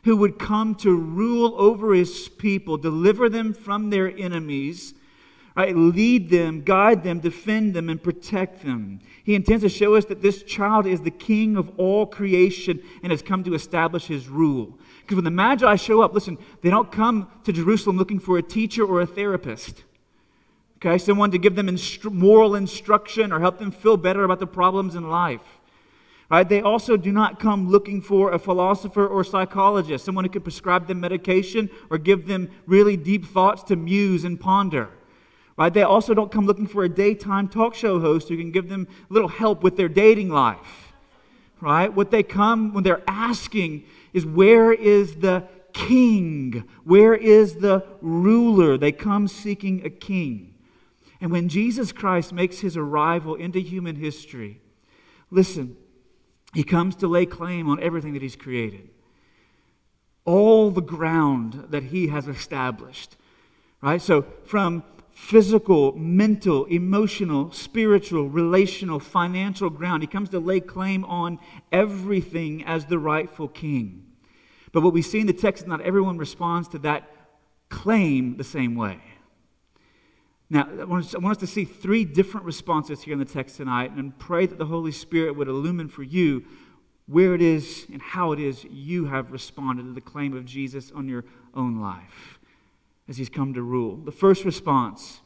who 0.03 0.15
would 0.17 0.39
come 0.39 0.75
to 0.75 0.95
rule 0.95 1.53
over 1.57 1.93
his 1.93 2.29
people, 2.29 2.77
deliver 2.77 3.27
them 3.27 3.53
from 3.53 3.89
their 3.89 4.07
enemies, 4.17 4.93
right? 5.57 5.75
lead 5.75 6.29
them, 6.29 6.61
guide 6.61 7.03
them, 7.03 7.19
defend 7.19 7.73
them, 7.73 7.89
and 7.89 8.01
protect 8.01 8.63
them. 8.63 8.99
He 9.23 9.35
intends 9.35 9.63
to 9.63 9.69
show 9.69 9.95
us 9.95 10.05
that 10.05 10.21
this 10.21 10.43
child 10.43 10.85
is 10.85 11.01
the 11.01 11.11
king 11.11 11.57
of 11.57 11.71
all 11.77 12.05
creation 12.05 12.81
and 13.01 13.11
has 13.11 13.21
come 13.21 13.43
to 13.43 13.55
establish 13.55 14.05
his 14.05 14.27
rule. 14.29 14.77
Because 15.01 15.15
when 15.15 15.25
the 15.25 15.31
Magi 15.31 15.75
show 15.75 16.01
up, 16.01 16.13
listen, 16.13 16.37
they 16.61 16.69
don't 16.69 16.91
come 16.91 17.29
to 17.43 17.51
Jerusalem 17.51 17.97
looking 17.97 18.19
for 18.19 18.37
a 18.37 18.43
teacher 18.43 18.85
or 18.85 19.01
a 19.01 19.07
therapist. 19.07 19.83
Okay, 20.77 20.99
someone 20.99 21.31
to 21.31 21.39
give 21.39 21.55
them 21.55 21.67
instru- 21.67 22.13
moral 22.13 22.53
instruction 22.53 23.31
or 23.31 23.39
help 23.39 23.57
them 23.57 23.71
feel 23.71 23.97
better 23.97 24.23
about 24.23 24.39
the 24.39 24.45
problems 24.45 24.93
in 24.93 25.09
life. 25.09 25.41
Right? 26.29 26.47
They 26.47 26.61
also 26.61 26.97
do 26.97 27.11
not 27.11 27.39
come 27.39 27.67
looking 27.69 28.01
for 28.01 28.31
a 28.31 28.37
philosopher 28.37 29.07
or 29.07 29.23
psychologist, 29.23 30.05
someone 30.05 30.25
who 30.25 30.29
could 30.29 30.43
prescribe 30.43 30.85
them 30.85 30.99
medication 30.99 31.69
or 31.89 31.97
give 31.97 32.27
them 32.27 32.51
really 32.67 32.95
deep 32.95 33.25
thoughts 33.25 33.63
to 33.63 33.75
muse 33.75 34.23
and 34.23 34.39
ponder. 34.39 34.89
Right? 35.57 35.73
They 35.73 35.81
also 35.81 36.13
don't 36.13 36.31
come 36.31 36.45
looking 36.45 36.67
for 36.67 36.83
a 36.83 36.89
daytime 36.89 37.47
talk 37.47 37.73
show 37.73 37.99
host 37.99 38.29
who 38.29 38.37
can 38.37 38.51
give 38.51 38.69
them 38.69 38.87
a 39.09 39.13
little 39.13 39.29
help 39.29 39.63
with 39.63 39.75
their 39.75 39.89
dating 39.89 40.29
life. 40.29 40.93
Right? 41.59 41.91
What 41.91 42.11
they 42.11 42.21
come 42.21 42.73
when 42.73 42.83
they're 42.83 43.01
asking 43.07 43.85
is 44.13 44.25
where 44.25 44.71
is 44.71 45.15
the 45.15 45.47
king? 45.73 46.63
Where 46.83 47.15
is 47.15 47.55
the 47.55 47.83
ruler? 48.01 48.77
They 48.77 48.91
come 48.91 49.27
seeking 49.27 49.83
a 49.83 49.89
king. 49.89 50.53
And 51.19 51.31
when 51.31 51.49
Jesus 51.49 51.91
Christ 51.91 52.31
makes 52.31 52.59
his 52.59 52.77
arrival 52.77 53.33
into 53.33 53.59
human 53.59 53.95
history, 53.95 54.61
listen, 55.31 55.75
he 56.53 56.63
comes 56.63 56.95
to 56.97 57.07
lay 57.07 57.25
claim 57.25 57.67
on 57.67 57.81
everything 57.81 58.13
that 58.13 58.21
he's 58.21 58.35
created. 58.35 58.89
All 60.25 60.69
the 60.69 60.81
ground 60.81 61.65
that 61.69 61.83
he 61.83 62.07
has 62.09 62.27
established. 62.27 63.15
Right? 63.81 64.01
So, 64.01 64.25
from 64.45 64.83
physical, 65.17 65.93
mental, 65.97 66.65
emotional, 66.65 67.51
spiritual, 67.51 68.29
relational, 68.29 68.99
financial 68.99 69.67
ground, 69.67 70.03
he 70.03 70.07
comes 70.07 70.29
to 70.29 70.39
lay 70.39 70.59
claim 70.59 71.03
on 71.05 71.39
everything 71.71 72.63
as 72.63 72.85
the 72.85 72.99
rightful 72.99 73.47
king. 73.47 74.05
But 74.71 74.83
what 74.83 74.93
we 74.93 75.01
see 75.01 75.19
in 75.19 75.25
the 75.25 75.33
text 75.33 75.63
is 75.63 75.67
not 75.67 75.81
everyone 75.81 76.19
responds 76.19 76.67
to 76.69 76.77
that 76.79 77.11
claim 77.67 78.37
the 78.37 78.43
same 78.43 78.75
way. 78.75 78.99
Now, 80.51 80.69
I 80.79 80.83
want, 80.85 81.15
us, 81.15 81.37
to 81.37 81.47
see 81.47 81.65
three 81.65 82.05
different 82.05 82.45
responses 82.45 83.01
here 83.01 83.13
in 83.13 83.19
the 83.19 83.25
text 83.25 83.57
tonight 83.57 83.91
and 83.93 84.17
pray 84.19 84.45
that 84.45 84.59
the 84.59 84.67
Holy 84.67 84.91
Spirit 84.91 85.35
would 85.35 85.47
illumine 85.47 85.89
for 85.89 86.03
you 86.03 86.45
where 87.07 87.33
it 87.33 87.41
is 87.41 87.87
and 87.91 88.01
how 88.01 88.33
it 88.33 88.39
is 88.39 88.65
you 88.65 89.05
have 89.05 89.31
responded 89.31 89.83
to 89.83 89.93
the 89.93 89.99
claim 89.99 90.37
of 90.37 90.45
Jesus 90.45 90.91
on 90.91 91.09
your 91.09 91.25
own 91.55 91.81
life 91.81 92.36
as 93.07 93.17
he's 93.17 93.29
come 93.29 93.53
to 93.53 93.61
rule. 93.61 93.97
The 93.97 94.11
first 94.11 94.45
response 94.45 95.21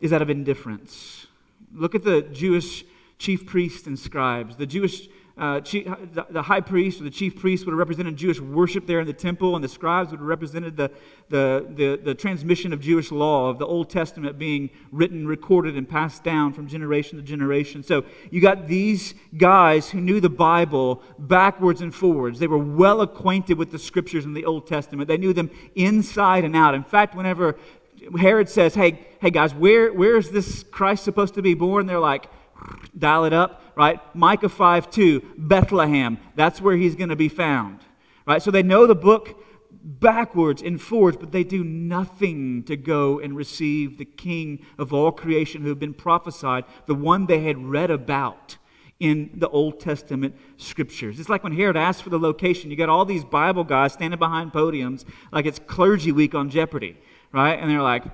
is 0.00 0.10
that 0.10 0.22
of 0.22 0.30
indifference. 0.30 1.26
Look 1.72 1.94
at 1.94 2.04
the 2.04 2.22
Jewish 2.22 2.84
chief 3.18 3.46
priests 3.46 3.86
and 3.86 3.98
scribes. 3.98 4.56
The 4.56 4.66
Jewish 4.66 5.08
uh, 5.38 5.60
the, 5.60 6.42
high 6.42 6.62
priest 6.62 6.98
or 6.98 7.04
the 7.04 7.10
chief 7.10 7.38
priest 7.38 7.66
would 7.66 7.72
have 7.72 7.78
represented 7.78 8.16
Jewish 8.16 8.40
worship 8.40 8.86
there 8.86 9.00
in 9.00 9.06
the 9.06 9.12
temple, 9.12 9.54
and 9.54 9.62
the 9.62 9.68
scribes 9.68 10.10
would 10.10 10.20
have 10.20 10.26
represented 10.26 10.78
the, 10.78 10.90
the, 11.28 11.66
the, 11.68 12.00
the, 12.02 12.14
transmission 12.14 12.72
of 12.72 12.80
Jewish 12.80 13.12
law, 13.12 13.50
of 13.50 13.58
the 13.58 13.66
Old 13.66 13.90
Testament 13.90 14.38
being 14.38 14.70
written, 14.90 15.26
recorded, 15.26 15.76
and 15.76 15.86
passed 15.86 16.24
down 16.24 16.54
from 16.54 16.66
generation 16.66 17.18
to 17.18 17.22
generation. 17.22 17.82
So 17.82 18.06
you 18.30 18.40
got 18.40 18.66
these 18.66 19.12
guys 19.36 19.90
who 19.90 20.00
knew 20.00 20.20
the 20.20 20.30
Bible 20.30 21.02
backwards 21.18 21.82
and 21.82 21.94
forwards. 21.94 22.38
They 22.38 22.46
were 22.46 22.56
well 22.56 23.02
acquainted 23.02 23.58
with 23.58 23.72
the 23.72 23.78
scriptures 23.78 24.24
in 24.24 24.32
the 24.32 24.46
Old 24.46 24.66
Testament, 24.66 25.06
they 25.06 25.18
knew 25.18 25.34
them 25.34 25.50
inside 25.74 26.44
and 26.44 26.56
out. 26.56 26.74
In 26.74 26.82
fact, 26.82 27.14
whenever 27.14 27.58
Herod 28.18 28.48
says, 28.48 28.74
Hey, 28.74 29.06
hey 29.20 29.30
guys, 29.30 29.54
where, 29.54 29.92
where 29.92 30.16
is 30.16 30.30
this 30.30 30.62
Christ 30.62 31.04
supposed 31.04 31.34
to 31.34 31.42
be 31.42 31.52
born? 31.52 31.84
They're 31.84 31.98
like, 31.98 32.30
dial 32.96 33.24
it 33.24 33.32
up, 33.32 33.62
right? 33.76 34.00
Micah 34.14 34.48
5 34.48 34.90
2, 34.90 35.34
Bethlehem. 35.36 36.18
That's 36.34 36.60
where 36.60 36.76
he's 36.76 36.94
going 36.94 37.10
to 37.10 37.16
be 37.16 37.28
found, 37.28 37.80
right? 38.26 38.42
So 38.42 38.50
they 38.50 38.62
know 38.62 38.86
the 38.86 38.94
book 38.94 39.42
backwards 39.86 40.62
and 40.62 40.80
forwards, 40.80 41.16
but 41.16 41.30
they 41.30 41.44
do 41.44 41.62
nothing 41.62 42.64
to 42.64 42.76
go 42.76 43.20
and 43.20 43.36
receive 43.36 43.98
the 43.98 44.04
King 44.04 44.64
of 44.78 44.92
all 44.92 45.12
creation 45.12 45.62
who 45.62 45.68
had 45.68 45.78
been 45.78 45.94
prophesied, 45.94 46.64
the 46.86 46.94
one 46.94 47.26
they 47.26 47.40
had 47.40 47.58
read 47.58 47.90
about 47.90 48.56
in 48.98 49.30
the 49.34 49.48
Old 49.48 49.78
Testament 49.78 50.34
scriptures. 50.56 51.20
It's 51.20 51.28
like 51.28 51.44
when 51.44 51.54
Herod 51.54 51.76
asked 51.76 52.02
for 52.02 52.10
the 52.10 52.18
location, 52.18 52.70
you 52.70 52.76
got 52.76 52.88
all 52.88 53.04
these 53.04 53.24
Bible 53.24 53.62
guys 53.62 53.92
standing 53.92 54.18
behind 54.18 54.52
podiums 54.52 55.04
like 55.32 55.46
it's 55.46 55.58
clergy 55.58 56.12
week 56.12 56.34
on 56.34 56.50
Jeopardy, 56.50 56.96
right? 57.32 57.54
And 57.54 57.70
they're 57.70 57.82
like, 57.82 58.04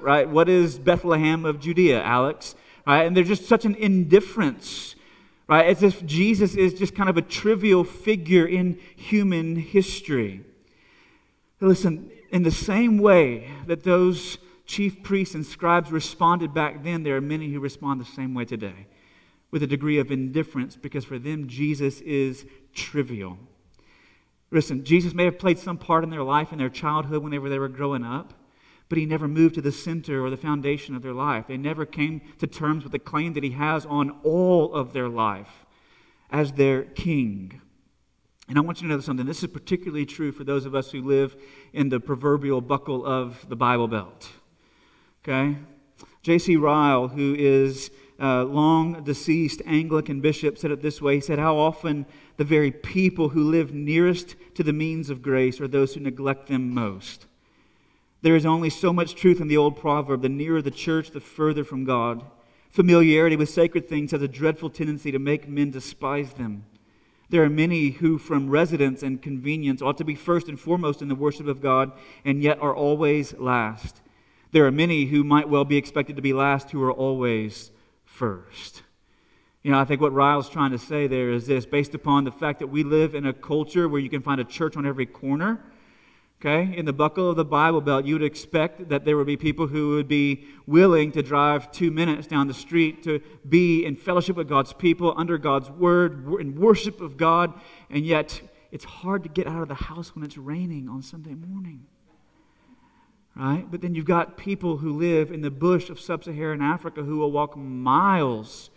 right, 0.00 0.28
what 0.28 0.48
is 0.48 0.78
Bethlehem 0.78 1.44
of 1.44 1.60
Judea, 1.60 2.02
Alex? 2.02 2.54
Right? 2.86 3.04
And 3.04 3.16
there's 3.16 3.28
just 3.28 3.46
such 3.46 3.64
an 3.64 3.74
indifference, 3.74 4.94
right? 5.48 5.66
As 5.66 5.82
if 5.82 6.04
Jesus 6.06 6.54
is 6.54 6.74
just 6.74 6.94
kind 6.94 7.08
of 7.08 7.16
a 7.16 7.22
trivial 7.22 7.84
figure 7.84 8.46
in 8.46 8.78
human 8.96 9.56
history. 9.56 10.42
Listen, 11.60 12.10
in 12.30 12.42
the 12.42 12.50
same 12.50 12.98
way 12.98 13.50
that 13.66 13.82
those 13.82 14.38
chief 14.66 15.02
priests 15.02 15.34
and 15.34 15.44
scribes 15.44 15.90
responded 15.90 16.54
back 16.54 16.82
then, 16.82 17.02
there 17.02 17.16
are 17.16 17.20
many 17.20 17.52
who 17.52 17.60
respond 17.60 18.00
the 18.00 18.04
same 18.04 18.34
way 18.34 18.44
today 18.44 18.86
with 19.50 19.62
a 19.62 19.66
degree 19.66 19.98
of 19.98 20.10
indifference 20.10 20.76
because 20.76 21.04
for 21.04 21.18
them, 21.18 21.48
Jesus 21.48 22.00
is 22.02 22.46
trivial. 22.72 23.36
Listen, 24.50 24.84
Jesus 24.84 25.14
may 25.14 25.24
have 25.24 25.38
played 25.38 25.58
some 25.58 25.78
part 25.78 26.04
in 26.04 26.10
their 26.10 26.22
life 26.22 26.52
in 26.52 26.58
their 26.58 26.68
childhood 26.68 27.22
whenever 27.22 27.48
they 27.48 27.58
were 27.58 27.68
growing 27.68 28.04
up, 28.04 28.32
but 28.90 28.98
he 28.98 29.06
never 29.06 29.28
moved 29.28 29.54
to 29.54 29.62
the 29.62 29.72
center 29.72 30.22
or 30.22 30.30
the 30.30 30.36
foundation 30.36 30.96
of 30.96 31.02
their 31.02 31.14
life. 31.14 31.46
They 31.46 31.56
never 31.56 31.86
came 31.86 32.20
to 32.40 32.46
terms 32.48 32.82
with 32.82 32.90
the 32.90 32.98
claim 32.98 33.34
that 33.34 33.44
he 33.44 33.52
has 33.52 33.86
on 33.86 34.10
all 34.24 34.74
of 34.74 34.92
their 34.92 35.08
life 35.08 35.64
as 36.28 36.52
their 36.52 36.82
king. 36.82 37.62
And 38.48 38.58
I 38.58 38.62
want 38.62 38.82
you 38.82 38.88
to 38.88 38.94
know 38.94 39.00
something. 39.00 39.26
This 39.26 39.44
is 39.44 39.50
particularly 39.50 40.06
true 40.06 40.32
for 40.32 40.42
those 40.42 40.66
of 40.66 40.74
us 40.74 40.90
who 40.90 41.02
live 41.02 41.36
in 41.72 41.88
the 41.88 42.00
proverbial 42.00 42.60
buckle 42.60 43.06
of 43.06 43.48
the 43.48 43.54
Bible 43.54 43.86
Belt. 43.86 44.28
Okay? 45.22 45.56
J.C. 46.24 46.56
Ryle, 46.56 47.06
who 47.06 47.36
is 47.38 47.92
uh, 48.20 48.24
a 48.24 48.44
long 48.44 49.04
deceased 49.04 49.62
Anglican 49.66 50.20
bishop, 50.20 50.58
said 50.58 50.72
it 50.72 50.82
this 50.82 51.00
way 51.00 51.14
He 51.14 51.20
said, 51.20 51.38
How 51.38 51.56
often 51.56 52.06
the 52.38 52.44
very 52.44 52.72
people 52.72 53.28
who 53.28 53.44
live 53.48 53.72
nearest 53.72 54.34
to 54.56 54.64
the 54.64 54.72
means 54.72 55.10
of 55.10 55.22
grace 55.22 55.60
are 55.60 55.68
those 55.68 55.94
who 55.94 56.00
neglect 56.00 56.48
them 56.48 56.74
most. 56.74 57.26
There 58.22 58.36
is 58.36 58.44
only 58.44 58.70
so 58.70 58.92
much 58.92 59.14
truth 59.14 59.40
in 59.40 59.48
the 59.48 59.56
old 59.56 59.76
proverb 59.76 60.22
the 60.22 60.28
nearer 60.28 60.60
the 60.60 60.70
church, 60.70 61.10
the 61.10 61.20
further 61.20 61.64
from 61.64 61.84
God. 61.84 62.22
Familiarity 62.70 63.36
with 63.36 63.50
sacred 63.50 63.88
things 63.88 64.12
has 64.12 64.22
a 64.22 64.28
dreadful 64.28 64.70
tendency 64.70 65.10
to 65.10 65.18
make 65.18 65.48
men 65.48 65.70
despise 65.70 66.34
them. 66.34 66.64
There 67.30 67.42
are 67.42 67.50
many 67.50 67.90
who, 67.90 68.18
from 68.18 68.50
residence 68.50 69.02
and 69.02 69.22
convenience, 69.22 69.80
ought 69.80 69.98
to 69.98 70.04
be 70.04 70.14
first 70.14 70.48
and 70.48 70.58
foremost 70.58 71.00
in 71.00 71.08
the 71.08 71.14
worship 71.14 71.46
of 71.46 71.62
God, 71.62 71.92
and 72.24 72.42
yet 72.42 72.60
are 72.60 72.74
always 72.74 73.34
last. 73.38 74.02
There 74.52 74.66
are 74.66 74.72
many 74.72 75.06
who 75.06 75.22
might 75.22 75.48
well 75.48 75.64
be 75.64 75.76
expected 75.76 76.16
to 76.16 76.22
be 76.22 76.32
last 76.32 76.70
who 76.70 76.82
are 76.82 76.92
always 76.92 77.70
first. 78.04 78.82
You 79.62 79.70
know, 79.70 79.78
I 79.78 79.84
think 79.84 80.00
what 80.00 80.12
Ryle's 80.12 80.48
trying 80.48 80.72
to 80.72 80.78
say 80.78 81.06
there 81.06 81.30
is 81.30 81.46
this 81.46 81.66
based 81.66 81.94
upon 81.94 82.24
the 82.24 82.32
fact 82.32 82.58
that 82.58 82.66
we 82.66 82.82
live 82.82 83.14
in 83.14 83.26
a 83.26 83.32
culture 83.32 83.88
where 83.88 84.00
you 84.00 84.10
can 84.10 84.22
find 84.22 84.40
a 84.40 84.44
church 84.44 84.76
on 84.76 84.86
every 84.86 85.06
corner 85.06 85.62
Okay? 86.40 86.74
In 86.74 86.86
the 86.86 86.92
buckle 86.92 87.28
of 87.28 87.36
the 87.36 87.44
Bible 87.44 87.82
Belt, 87.82 88.06
you 88.06 88.14
would 88.14 88.22
expect 88.22 88.88
that 88.88 89.04
there 89.04 89.16
would 89.18 89.26
be 89.26 89.36
people 89.36 89.66
who 89.66 89.90
would 89.90 90.08
be 90.08 90.46
willing 90.66 91.12
to 91.12 91.22
drive 91.22 91.70
two 91.70 91.90
minutes 91.90 92.26
down 92.26 92.48
the 92.48 92.54
street 92.54 93.02
to 93.02 93.20
be 93.46 93.84
in 93.84 93.94
fellowship 93.94 94.36
with 94.36 94.48
God's 94.48 94.72
people, 94.72 95.12
under 95.18 95.36
God's 95.36 95.68
word, 95.68 96.26
in 96.40 96.58
worship 96.58 97.02
of 97.02 97.18
God, 97.18 97.52
and 97.90 98.06
yet 98.06 98.40
it's 98.72 98.84
hard 98.84 99.22
to 99.24 99.28
get 99.28 99.46
out 99.46 99.60
of 99.60 99.68
the 99.68 99.74
house 99.74 100.14
when 100.14 100.24
it's 100.24 100.38
raining 100.38 100.88
on 100.88 101.02
Sunday 101.02 101.34
morning. 101.34 101.86
Right? 103.36 103.70
But 103.70 103.82
then 103.82 103.94
you've 103.94 104.06
got 104.06 104.38
people 104.38 104.78
who 104.78 104.96
live 104.96 105.30
in 105.30 105.42
the 105.42 105.50
bush 105.50 105.90
of 105.90 106.00
sub 106.00 106.24
Saharan 106.24 106.62
Africa 106.62 107.02
who 107.02 107.18
will 107.18 107.30
walk 107.30 107.54
miles 107.54 108.70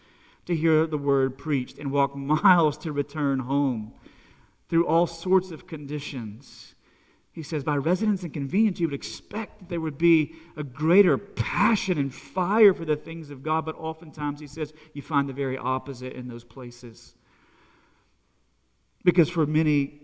to 0.45 0.55
hear 0.55 0.85
the 0.85 0.97
word 0.97 1.37
preached 1.37 1.77
and 1.79 1.91
walk 1.91 2.13
miles 2.15 2.77
to 2.79 2.91
return 2.91 3.39
home 3.39 3.93
through 4.67 4.85
all 4.85 5.07
sorts 5.07 5.51
of 5.51 5.65
conditions. 5.65 6.72
He 7.33 7.41
says, 7.41 7.63
by 7.63 7.77
residence 7.77 8.21
and 8.21 8.31
convenience, 8.31 8.79
you 8.79 8.87
would 8.87 8.93
expect 8.93 9.57
that 9.59 9.69
there 9.69 9.81
would 9.81 9.97
be 9.97 10.35
a 10.55 10.63
greater 10.63 11.17
passion 11.17 11.97
and 11.97 12.13
fire 12.13 12.75
for 12.75 12.85
the 12.85 12.95
things 12.95 13.31
of 13.31 13.41
God, 13.41 13.65
but 13.65 13.75
oftentimes, 13.75 14.39
he 14.39 14.45
says, 14.45 14.71
you 14.93 15.01
find 15.01 15.27
the 15.27 15.33
very 15.33 15.57
opposite 15.57 16.13
in 16.13 16.27
those 16.27 16.43
places. 16.43 17.15
Because 19.03 19.29
for 19.29 19.47
many, 19.47 19.99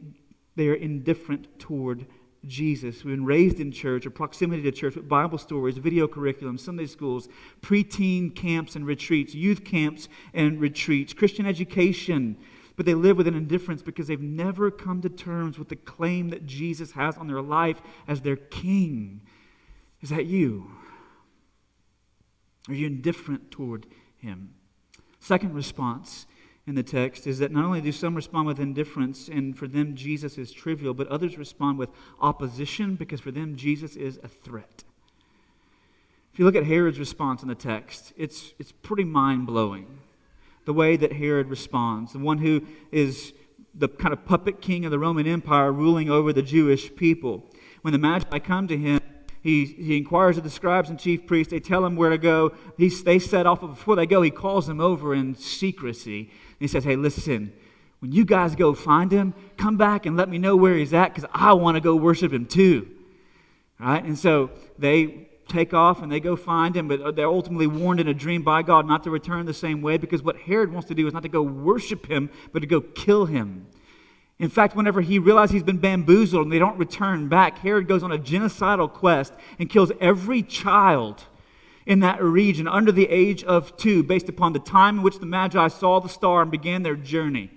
they 0.56 0.70
are 0.70 0.74
indifferent 0.74 1.60
toward 1.60 2.08
Jesus. 2.48 3.04
We've 3.04 3.16
been 3.16 3.26
raised 3.26 3.60
in 3.60 3.72
church 3.72 4.08
or 4.08 4.10
proximity 4.10 4.64
to 4.64 4.72
church 4.72 4.96
with 4.96 5.08
Bible 5.08 5.38
stories, 5.38 5.78
video 5.78 6.08
curriculum, 6.08 6.58
Sunday 6.58 6.88
schools, 6.88 7.30
preteen 7.62 8.36
camps 8.36 8.76
and 8.76 8.88
retreats, 8.88 9.36
youth 9.36 9.64
camps 9.64 10.10
and 10.34 10.60
retreats, 10.60 11.14
Christian 11.14 11.46
education 11.46 12.38
but 12.80 12.86
they 12.86 12.94
live 12.94 13.18
with 13.18 13.28
an 13.28 13.36
indifference 13.36 13.82
because 13.82 14.08
they've 14.08 14.22
never 14.22 14.72
come 14.72 15.02
to 15.02 15.10
terms 15.10 15.60
with 15.60 15.68
the 15.68 15.76
claim 15.76 16.30
that 16.30 16.46
Jesus 16.46 16.94
has 16.94 17.18
on 17.18 17.28
their 17.28 17.42
life 17.42 17.82
as 18.08 18.22
their 18.22 18.38
king. 18.38 19.20
Is 20.00 20.12
that 20.12 20.28
you? 20.28 20.72
Are 22.70 22.74
you 22.74 22.88
indifferent 22.88 23.52
toward 23.52 23.86
him? 24.18 24.54
Second 25.20 25.56
response 25.56 26.26
in 26.66 26.76
the 26.76 26.82
text 26.82 27.28
is 27.28 27.40
that 27.40 27.52
not 27.52 27.66
only 27.66 27.82
do 27.82 27.92
some 27.92 28.16
respond 28.16 28.48
with 28.48 28.62
indifference, 28.62 29.28
and 29.28 29.58
for 29.58 29.68
them 29.68 29.94
Jesus 29.94 30.38
is 30.38 30.54
trivial, 30.54 30.94
but 30.94 31.10
others 31.10 31.38
respond 31.38 31.80
with 31.80 31.90
opposition 32.22 32.96
because 32.96 33.20
for 33.20 33.32
them 33.32 33.58
Jesus 33.58 33.98
is 33.98 34.22
a 34.24 34.30
threat. 34.30 34.86
If 36.32 36.40
you 36.40 36.46
look 36.46 36.56
at 36.56 36.64
Herod's 36.64 36.98
response 36.98 37.42
in 37.42 37.50
the 37.50 37.56
text, 37.56 38.14
it's, 38.16 38.54
it's 38.58 38.72
pretty 38.72 39.04
mind 39.04 39.48
blowing 39.48 40.00
the 40.70 40.74
way 40.74 40.96
that 40.96 41.14
Herod 41.14 41.50
responds, 41.50 42.14
the 42.14 42.20
one 42.20 42.38
who 42.38 42.62
is 42.92 43.34
the 43.74 43.88
kind 43.88 44.14
of 44.14 44.24
puppet 44.24 44.62
king 44.62 44.86
of 44.86 44.92
the 44.92 45.00
Roman 45.00 45.26
Empire 45.26 45.74
ruling 45.74 46.12
over 46.12 46.32
the 46.32 46.44
Jewish 46.44 46.96
people. 46.96 47.50
When 47.82 47.92
the 47.92 47.98
Magi 47.98 48.38
come 48.38 48.68
to 48.68 48.78
him, 48.78 49.02
he, 49.42 49.66
he 49.66 49.98
inquires 49.98 50.38
of 50.38 50.44
the 50.44 50.50
scribes 50.52 50.92
and 50.92 51.00
chief 51.00 51.26
priests. 51.26 51.50
They 51.50 51.60
tell 51.60 51.84
him 51.84 51.96
where 51.96 52.12
to 52.12 52.20
go. 52.20 52.54
He, 52.78 52.90
they 52.90 53.18
set 53.18 53.48
off, 53.48 53.62
before 53.62 53.96
they 53.96 54.06
go, 54.06 54.22
he 54.22 54.30
calls 54.30 54.68
them 54.68 54.80
over 54.80 55.16
in 55.16 55.34
secrecy. 55.34 56.30
he 56.60 56.68
says, 56.68 56.84
Hey, 56.84 56.96
listen, 56.96 57.52
when 57.98 58.12
you 58.12 58.24
guys 58.24 58.54
go 58.54 58.76
find 58.76 59.12
him, 59.12 59.34
come 59.58 59.76
back 59.76 60.06
and 60.06 60.16
let 60.16 60.30
me 60.30 60.38
know 60.38 60.56
where 60.56 60.76
he's 60.76 60.94
at 60.94 61.16
because 61.16 61.28
I 61.34 61.54
want 61.54 61.78
to 61.78 61.82
go 61.82 61.96
worship 61.96 62.32
him 62.32 62.46
too. 62.46 62.88
Right? 63.80 64.04
And 64.04 64.20
so 64.20 64.52
they 64.78 65.29
take 65.50 65.74
off 65.74 66.01
and 66.01 66.12
they 66.12 66.20
go 66.20 66.36
find 66.36 66.75
him, 66.75 66.88
but 66.88 67.15
they're 67.15 67.27
ultimately 67.27 67.68
warned 67.68 68.00
in 68.00 68.08
a 68.08 68.13
dream 68.13 68.44
by 68.44 68.62
God 68.62 68.88
not 68.88 69.03
to 69.03 69.10
return 69.10 69.46
the 69.46 69.53
same 69.53 69.82
way 69.82 69.98
because 69.98 70.24
what 70.24 70.38
Herod 70.38 70.72
wants 70.72 70.88
to 70.89 70.96
do 70.96 71.08
is 71.08 71.13
not 71.13 71.24
to 71.24 71.29
go 71.29 71.41
worship 71.41 72.06
him, 72.06 72.29
but 72.53 72.60
to 72.60 72.68
go 72.68 72.82
kill 72.82 73.25
him. 73.25 73.68
In 74.38 74.50
fact, 74.50 74.75
whenever 74.75 75.01
he 75.01 75.20
realizes 75.20 75.53
he's 75.53 75.63
been 75.63 75.79
bamboozled 75.79 76.44
and 76.44 76.51
they 76.51 76.60
don't 76.60 76.77
return 76.77 77.27
back, 77.27 77.60
Herod 77.60 77.88
goes 77.88 78.03
on 78.03 78.12
a 78.12 78.18
genocidal 78.18 78.91
quest 78.91 79.34
and 79.60 79.70
kills 79.70 79.91
every 80.00 80.41
child 80.41 81.25
in 81.86 82.00
that 82.01 82.24
region 82.24 82.68
under 82.68 82.91
the 82.91 83.10
age 83.10 83.44
of 83.44 83.75
two, 83.75 84.03
based 84.03 84.29
upon 84.29 84.53
the 84.53 84.60
time 84.60 85.00
in 85.00 85.03
which 85.03 85.20
the 85.20 85.25
Magi 85.25 85.68
saw 85.68 86.00
the 86.00 86.08
star 86.08 86.41
and 86.41 86.51
began 86.51 86.84
their 86.84 86.96
journey. 86.96 87.50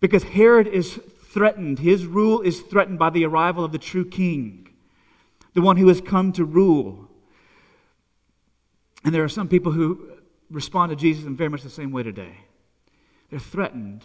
Because 0.00 0.22
Herod 0.22 0.66
is 0.66 0.98
threatened, 1.24 1.80
his 1.80 2.06
rule 2.06 2.40
is 2.40 2.60
threatened 2.60 2.98
by 2.98 3.10
the 3.10 3.26
arrival 3.26 3.64
of 3.64 3.72
the 3.72 3.78
true 3.78 4.04
king 4.04 4.61
the 5.54 5.62
one 5.62 5.76
who 5.76 5.88
has 5.88 6.00
come 6.00 6.32
to 6.32 6.44
rule. 6.44 7.08
And 9.04 9.14
there 9.14 9.24
are 9.24 9.28
some 9.28 9.48
people 9.48 9.72
who 9.72 10.12
respond 10.50 10.90
to 10.90 10.96
Jesus 10.96 11.24
in 11.24 11.36
very 11.36 11.50
much 11.50 11.62
the 11.62 11.70
same 11.70 11.90
way 11.90 12.02
today. 12.02 12.36
They're 13.30 13.40
threatened. 13.40 14.04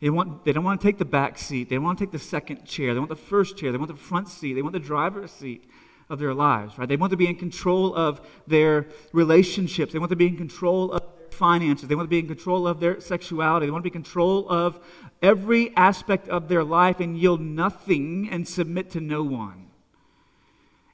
They, 0.00 0.10
want, 0.10 0.44
they 0.44 0.52
don't 0.52 0.64
want 0.64 0.80
to 0.80 0.86
take 0.86 0.98
the 0.98 1.04
back 1.04 1.38
seat. 1.38 1.68
They 1.68 1.76
don't 1.76 1.84
want 1.84 1.98
to 1.98 2.04
take 2.04 2.12
the 2.12 2.18
second 2.18 2.64
chair. 2.64 2.94
They 2.94 3.00
want 3.00 3.10
the 3.10 3.16
first 3.16 3.56
chair. 3.56 3.72
They 3.72 3.78
want 3.78 3.90
the 3.90 3.96
front 3.96 4.28
seat. 4.28 4.54
They 4.54 4.62
want 4.62 4.72
the 4.72 4.80
driver's 4.80 5.30
seat 5.30 5.68
of 6.08 6.18
their 6.18 6.34
lives, 6.34 6.78
right? 6.78 6.88
They 6.88 6.96
want 6.96 7.10
to 7.10 7.16
be 7.16 7.26
in 7.26 7.36
control 7.36 7.94
of 7.94 8.20
their 8.46 8.86
relationships. 9.12 9.92
They 9.92 9.98
want 9.98 10.10
to 10.10 10.16
be 10.16 10.26
in 10.26 10.36
control 10.36 10.92
of 10.92 11.02
their 11.02 11.30
finances. 11.30 11.88
They 11.88 11.94
want 11.94 12.06
to 12.06 12.10
be 12.10 12.18
in 12.18 12.26
control 12.26 12.66
of 12.66 12.80
their 12.80 13.00
sexuality. 13.00 13.66
They 13.66 13.70
want 13.70 13.84
to 13.84 13.90
be 13.90 13.94
in 13.94 14.02
control 14.02 14.48
of 14.48 14.80
every 15.20 15.76
aspect 15.76 16.28
of 16.28 16.48
their 16.48 16.64
life 16.64 17.00
and 17.00 17.18
yield 17.18 17.40
nothing 17.40 18.28
and 18.30 18.48
submit 18.48 18.90
to 18.92 19.00
no 19.00 19.22
one. 19.22 19.67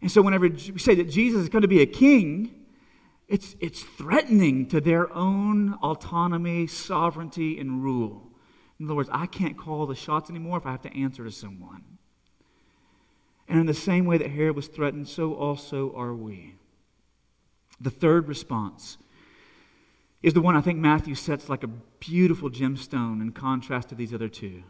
And 0.05 0.13
so, 0.13 0.21
whenever 0.21 0.47
we 0.47 0.79
say 0.79 0.95
that 0.97 1.09
Jesus 1.09 1.45
is 1.45 1.49
going 1.49 1.63
to 1.63 1.69
be 1.69 1.81
a 1.81 1.87
king, 1.87 2.67
it's, 3.27 3.57
it's 3.59 3.83
threatening 3.83 4.67
to 4.67 4.79
their 4.79 5.11
own 5.15 5.79
autonomy, 5.83 6.67
sovereignty, 6.67 7.59
and 7.59 7.83
rule. 7.83 8.29
In 8.79 8.85
other 8.85 8.97
words, 8.97 9.09
I 9.11 9.25
can't 9.25 9.57
call 9.57 9.87
the 9.87 9.95
shots 9.95 10.29
anymore 10.29 10.59
if 10.59 10.67
I 10.67 10.73
have 10.73 10.83
to 10.83 10.95
answer 10.95 11.25
to 11.25 11.31
someone. 11.31 11.85
And 13.49 13.59
in 13.59 13.65
the 13.65 13.73
same 13.73 14.05
way 14.05 14.19
that 14.19 14.31
Herod 14.31 14.57
was 14.57 14.69
threatened, 14.69 15.09
so 15.09 15.33
also 15.33 15.95
are 15.97 16.13
we. 16.13 16.57
The 17.81 17.89
third 17.89 18.29
response 18.29 18.99
is 20.23 20.35
the 20.35 20.43
one 20.43 20.55
I 20.55 20.61
think 20.61 20.79
Matthew 20.79 21.15
sets 21.15 21.49
like 21.49 21.63
a 21.63 21.71
beautiful 21.99 22.51
gemstone 22.51 23.23
in 23.23 23.33
contrast 23.33 23.89
to 23.89 23.95
these 23.95 24.13
other 24.13 24.29
two. 24.29 24.65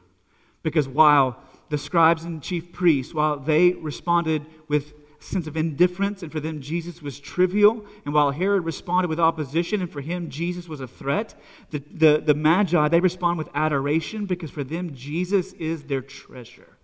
Because 0.62 0.86
while 0.86 1.42
the 1.70 1.78
scribes 1.78 2.22
and 2.22 2.40
chief 2.40 2.72
priests, 2.72 3.12
while 3.12 3.36
they 3.36 3.72
responded 3.72 4.46
with 4.68 4.94
sense 5.24 5.46
of 5.46 5.56
indifference, 5.56 6.22
and 6.22 6.30
for 6.30 6.40
them, 6.40 6.60
Jesus 6.60 7.02
was 7.02 7.18
trivial. 7.18 7.84
And 8.04 8.14
while 8.14 8.30
Herod 8.30 8.64
responded 8.64 9.08
with 9.08 9.18
opposition, 9.18 9.80
and 9.80 9.90
for 9.90 10.00
him, 10.00 10.28
Jesus 10.28 10.68
was 10.68 10.80
a 10.80 10.86
threat, 10.86 11.34
the, 11.70 11.82
the, 11.90 12.22
the 12.24 12.34
Magi, 12.34 12.88
they 12.88 13.00
respond 13.00 13.38
with 13.38 13.48
adoration 13.54 14.26
because 14.26 14.50
for 14.50 14.64
them, 14.64 14.94
Jesus 14.94 15.52
is 15.54 15.84
their 15.84 16.02
treasure. 16.02 16.76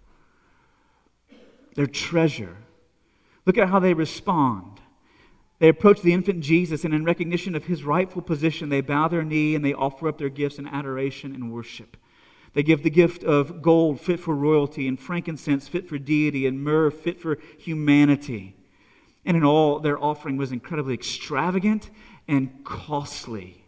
Their 1.75 1.87
treasure. 1.87 2.57
Look 3.47 3.59
at 3.59 3.69
how 3.69 3.79
they 3.79 3.95
respond. 3.95 4.81
They 5.59 5.69
approach 5.69 6.01
the 6.01 6.15
infant 6.15 6.41
Jesus, 6.41 6.85
and 6.85 6.95
in 6.95 7.05
recognition 7.05 7.55
of 7.55 7.67
his 7.67 7.85
rightful 7.85 8.23
position, 8.23 8.71
they 8.71 8.81
bow 8.81 9.09
their 9.09 9.23
knee 9.23 9.55
and 9.55 9.65
they 9.65 9.75
offer 9.75 10.09
up 10.09 10.17
their 10.17 10.31
gifts 10.31 10.59
in 10.59 10.67
adoration 10.67 11.35
and 11.35 11.53
worship. 11.53 11.97
They 12.53 12.63
give 12.63 12.83
the 12.83 12.91
gift 12.91 13.23
of 13.23 13.63
gold 13.63 14.01
fit 14.01 14.21
for 14.21 14.35
royalty, 14.35 14.89
and 14.89 14.99
frankincense 14.99 15.69
fit 15.69 15.89
for 15.89 15.99
deity, 15.99 16.47
and 16.47 16.63
myrrh 16.63 16.91
fit 16.91 17.21
for 17.21 17.39
humanity. 17.59 18.57
And 19.25 19.37
in 19.37 19.45
all, 19.45 19.79
their 19.79 20.03
offering 20.03 20.37
was 20.37 20.51
incredibly 20.51 20.95
extravagant 20.95 21.91
and 22.27 22.65
costly. 22.65 23.65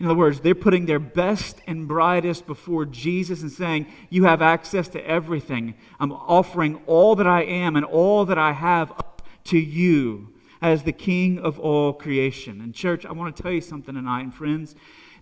In 0.00 0.06
other 0.06 0.14
words, 0.14 0.40
they're 0.40 0.54
putting 0.54 0.86
their 0.86 0.98
best 0.98 1.60
and 1.66 1.86
brightest 1.86 2.46
before 2.46 2.86
Jesus 2.86 3.42
and 3.42 3.52
saying, 3.52 3.86
You 4.08 4.24
have 4.24 4.40
access 4.40 4.88
to 4.88 5.06
everything. 5.06 5.74
I'm 6.00 6.10
offering 6.10 6.80
all 6.86 7.14
that 7.16 7.26
I 7.26 7.42
am 7.42 7.76
and 7.76 7.84
all 7.84 8.24
that 8.24 8.38
I 8.38 8.52
have 8.52 8.90
up 8.92 9.22
to 9.44 9.58
you 9.58 10.32
as 10.62 10.84
the 10.84 10.92
King 10.92 11.38
of 11.38 11.60
all 11.60 11.92
creation. 11.92 12.62
And, 12.62 12.74
church, 12.74 13.04
I 13.04 13.12
want 13.12 13.36
to 13.36 13.42
tell 13.42 13.52
you 13.52 13.60
something 13.60 13.94
tonight, 13.94 14.22
and 14.22 14.34
friends. 14.34 14.74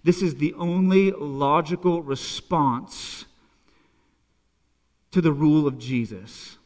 This 0.04 0.22
is 0.22 0.36
the 0.36 0.54
only 0.54 1.10
logical 1.10 2.02
response 2.02 3.24
to 5.10 5.20
the 5.20 5.32
rule 5.32 5.66
of 5.66 5.78
Jesus. 5.78 6.58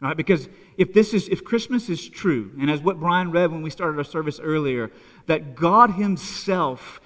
Right? 0.00 0.16
Because 0.16 0.48
if 0.76 0.92
this 0.92 1.14
is 1.14 1.28
if 1.28 1.44
Christmas 1.44 1.88
is 1.88 2.08
true, 2.08 2.50
and 2.60 2.70
as 2.70 2.80
what 2.80 2.98
Brian 2.98 3.30
read 3.30 3.52
when 3.52 3.62
we 3.62 3.70
started 3.70 3.98
our 3.98 4.04
service 4.04 4.40
earlier, 4.40 4.90
that 5.26 5.54
God 5.54 5.92
Himself, 5.92 7.00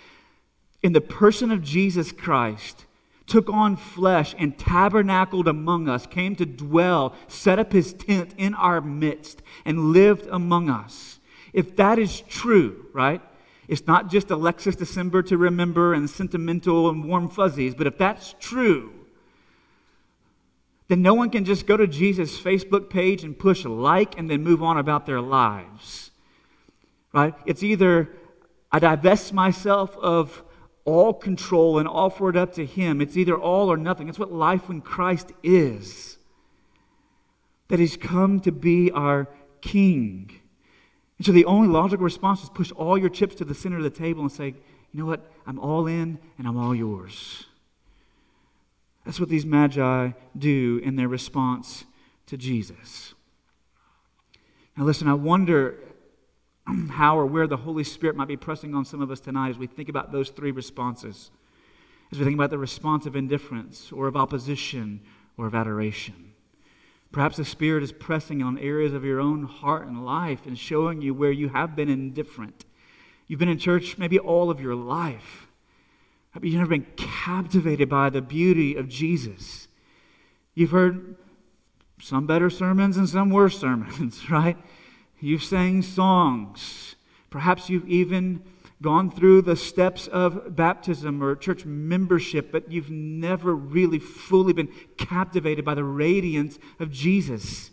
in 0.83 0.93
the 0.93 1.01
person 1.01 1.51
of 1.51 1.63
Jesus 1.63 2.11
Christ, 2.11 2.87
took 3.27 3.51
on 3.51 3.77
flesh 3.77 4.35
and 4.39 4.59
tabernacled 4.59 5.49
among 5.49 5.89
us, 5.89 6.07
came 6.07 6.37
to 6.37 6.47
dwell, 6.47 7.15
set 7.29 7.59
up 7.59 7.73
his 7.73 7.93
tent 7.93 8.35
in 8.39 8.55
our 8.55 8.81
midst, 8.81 9.43
and 9.65 9.93
lived 9.93 10.27
among 10.31 10.71
us. 10.71 11.19
If 11.53 11.77
that 11.77 11.99
is 11.99 12.21
true, 12.23 12.87
right? 12.93 13.21
It's 13.69 13.87
not 13.87 14.11
just 14.11 14.31
a 14.31 14.37
Lexus 14.37 14.77
December 14.77 15.23
to 15.25 15.37
remember 15.37 15.93
and 15.93 16.09
sentimental 16.09 16.89
and 16.89 17.05
warm 17.05 17.29
fuzzies, 17.29 17.75
but 17.75 17.87
if 17.87 17.99
that's 17.99 18.35
true, 18.39 18.93
then 20.89 21.03
no 21.03 21.15
one 21.15 21.31
can 21.31 21.45
just 21.45 21.67
go 21.67 21.77
to 21.77 21.87
Jesus' 21.87 22.41
Facebook 22.41 22.89
page 22.89 23.25
and 23.25 23.37
push 23.37 23.65
like 23.65 24.19
and 24.19 24.31
then 24.31 24.43
move 24.43 24.63
on 24.63 24.79
about 24.79 25.07
their 25.07 25.21
lives. 25.21 26.13
Right? 27.13 27.35
It's 27.45 27.63
either 27.63 28.11
I 28.71 28.79
divest 28.79 29.33
myself 29.33 29.97
of 29.97 30.45
all 30.85 31.13
control 31.13 31.79
and 31.79 31.89
offer 31.89 32.31
it 32.31 32.37
up 32.37 32.55
to 32.55 32.65
Him. 32.65 33.01
It's 33.01 33.17
either 33.17 33.37
all 33.37 33.71
or 33.71 33.77
nothing. 33.77 34.09
It's 34.09 34.19
what 34.19 34.33
life 34.33 34.69
in 34.69 34.81
Christ 34.81 35.33
is. 35.43 36.19
That 37.69 37.81
He's 37.81 37.97
come 37.97 38.39
to 38.41 38.53
be 38.53 38.93
our 38.93 39.29
King. 39.61 40.41
And 41.19 41.27
so 41.27 41.33
the 41.33 41.45
only 41.47 41.69
logical 41.69 42.05
response 42.05 42.43
is 42.43 42.51
push 42.51 42.73
all 42.73 42.99
your 42.99 43.09
chips 43.09 43.35
to 43.37 43.45
the 43.45 43.55
center 43.55 43.79
of 43.79 43.83
the 43.83 43.91
table 43.91 44.23
and 44.23 44.33
say, 44.33 44.55
you 44.93 45.01
know 45.01 45.07
what? 45.07 45.31
I'm 45.47 45.59
all 45.59 45.87
in 45.87 46.19
and 46.39 46.47
I'm 46.47 46.57
all 46.57 46.75
yours. 46.75 47.45
That's 49.05 49.21
what 49.21 49.29
these 49.29 49.47
magi 49.47 50.11
do 50.37 50.81
in 50.83 50.97
their 50.97 51.09
response 51.09 51.85
to 52.27 52.37
Jesus. 52.37 53.15
Now, 54.77 54.85
listen, 54.85 55.09
I 55.09 55.15
wonder 55.15 55.79
how 56.91 57.17
or 57.17 57.25
where 57.25 57.47
the 57.47 57.57
Holy 57.57 57.85
Spirit 57.85 58.17
might 58.17 58.29
be 58.29 58.37
pressing 58.37 58.75
on 58.75 58.85
some 58.85 59.01
of 59.01 59.11
us 59.11 59.21
tonight 59.21 59.51
as 59.51 59.59
we 59.59 59.67
think 59.67 59.89
about 59.89 60.13
those 60.13 60.31
three 60.31 60.51
responses. 60.51 61.31
As 62.13 62.19
we 62.19 62.25
think 62.25 62.37
about 62.37 62.51
the 62.51 62.59
response 62.59 63.07
of 63.07 63.17
indifference 63.17 63.91
or 63.93 64.07
of 64.07 64.17
opposition 64.17 65.01
or 65.39 65.47
of 65.47 65.55
adoration. 65.55 66.33
Perhaps 67.17 67.39
the 67.39 67.47
Spirit 67.47 67.83
is 67.83 67.93
pressing 67.93 68.43
on 68.43 68.59
areas 68.59 68.93
of 68.93 69.03
your 69.03 69.21
own 69.21 69.45
heart 69.45 69.87
and 69.87 70.05
life 70.05 70.45
and 70.45 70.59
showing 70.59 71.01
you 71.01 71.15
where 71.15 71.33
you 71.33 71.49
have 71.49 71.75
been 71.75 71.89
indifferent. 71.89 72.67
You've 73.27 73.41
been 73.41 73.49
in 73.49 73.59
church 73.59 73.97
maybe 73.97 74.19
all 74.19 74.51
of 74.51 74.61
your 74.61 74.75
life. 74.75 75.47
Maybe 76.35 76.51
you've 76.51 76.59
never 76.59 76.77
been 76.77 76.87
captivated 76.95 77.89
by 77.89 78.11
the 78.11 78.21
beauty 78.21 78.75
of 78.75 78.91
Jesus. 78.91 79.67
You've 80.55 80.73
heard 80.73 81.17
some 82.03 82.27
better 82.27 82.51
sermons 82.51 82.99
and 82.99 83.09
some 83.09 83.31
worse 83.31 83.59
sermons, 83.61 84.29
right? 84.29 84.59
You've 85.19 85.43
sang 85.43 85.81
songs. 85.81 86.97
Perhaps 87.31 87.71
you've 87.71 87.89
even 87.89 88.43
gone 88.83 89.11
through 89.11 89.43
the 89.43 89.57
steps 89.57 90.07
of 90.09 90.55
baptism 90.55 91.23
or 91.23 91.35
church 91.35 91.65
membership, 91.65 92.53
but 92.53 92.71
you've 92.71 92.91
never 92.91 93.55
really 93.55 93.99
fully 93.99 94.53
been 94.53 94.69
captivated 94.99 95.65
by 95.65 95.75
the 95.75 95.85
radiance 95.85 96.59
of 96.79 96.91
Jesus. 96.91 97.71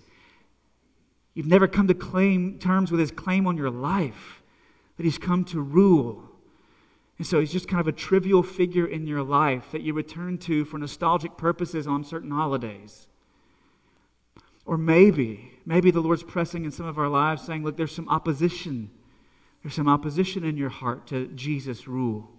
You've 1.34 1.48
never 1.48 1.68
come 1.68 1.88
to 1.88 1.94
claim 1.94 2.58
terms 2.58 2.92
with 2.92 3.00
his 3.00 3.12
claim 3.12 3.48
on 3.48 3.58
your 3.58 3.70
life 3.70 4.42
that 4.98 5.04
he's 5.04 5.18
come 5.18 5.44
to 5.46 5.60
rule. 5.60 6.30
And 7.18 7.28
so 7.28 7.40
he's 7.40 7.52
just 7.52 7.68
kind 7.68 7.82
of 7.82 7.88
a 7.88 7.92
trivial 7.92 8.44
figure 8.44 8.88
in 8.88 9.08
your 9.08 9.24
life 9.24 9.72
that 9.72 9.82
you 9.82 9.94
return 9.94 10.38
to 10.40 10.64
for 10.66 10.78
nostalgic 10.78 11.38
purposes 11.38 11.86
on 11.86 12.04
certain 12.04 12.32
holidays. 12.32 13.08
Or 14.66 14.78
maybe, 14.78 15.52
maybe 15.66 15.92
the 15.92 16.00
Lord's 16.00 16.24
pressing 16.24 16.64
in 16.64 16.72
some 16.72 16.86
of 16.86 16.98
our 16.98 17.10
lives 17.10 17.44
saying, 17.44 17.64
look, 17.64 17.76
there's 17.76 17.94
some 17.94 18.08
opposition 18.08 18.90
there's 19.64 19.74
some 19.74 19.88
opposition 19.88 20.44
in 20.44 20.58
your 20.58 20.70
heart 20.70 21.08
to 21.08 21.28
Jesus' 21.28 21.88
rule. 21.88 22.30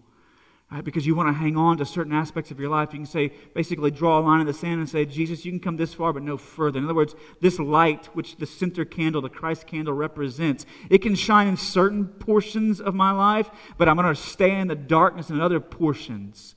Right? 0.70 0.84
Because 0.84 1.06
you 1.06 1.14
want 1.14 1.28
to 1.28 1.32
hang 1.32 1.56
on 1.56 1.78
to 1.78 1.86
certain 1.86 2.12
aspects 2.12 2.50
of 2.50 2.58
your 2.58 2.68
life. 2.68 2.92
You 2.92 2.98
can 2.98 3.06
say, 3.06 3.32
basically, 3.54 3.90
draw 3.90 4.18
a 4.18 4.20
line 4.20 4.40
in 4.40 4.46
the 4.46 4.52
sand 4.52 4.80
and 4.80 4.88
say, 4.88 5.04
Jesus, 5.04 5.44
you 5.44 5.52
can 5.52 5.60
come 5.60 5.76
this 5.76 5.94
far, 5.94 6.12
but 6.12 6.22
no 6.22 6.36
further. 6.36 6.78
In 6.78 6.84
other 6.84 6.94
words, 6.94 7.14
this 7.40 7.58
light, 7.58 8.06
which 8.06 8.36
the 8.36 8.46
center 8.46 8.84
candle, 8.84 9.22
the 9.22 9.28
Christ 9.28 9.66
candle, 9.66 9.94
represents, 9.94 10.66
it 10.90 10.98
can 10.98 11.14
shine 11.14 11.48
in 11.48 11.56
certain 11.56 12.06
portions 12.06 12.80
of 12.80 12.94
my 12.94 13.10
life, 13.10 13.50
but 13.78 13.88
I'm 13.88 13.96
going 13.96 14.12
to 14.12 14.20
stay 14.20 14.58
in 14.58 14.68
the 14.68 14.74
darkness 14.74 15.30
in 15.30 15.40
other 15.40 15.60
portions. 15.60 16.56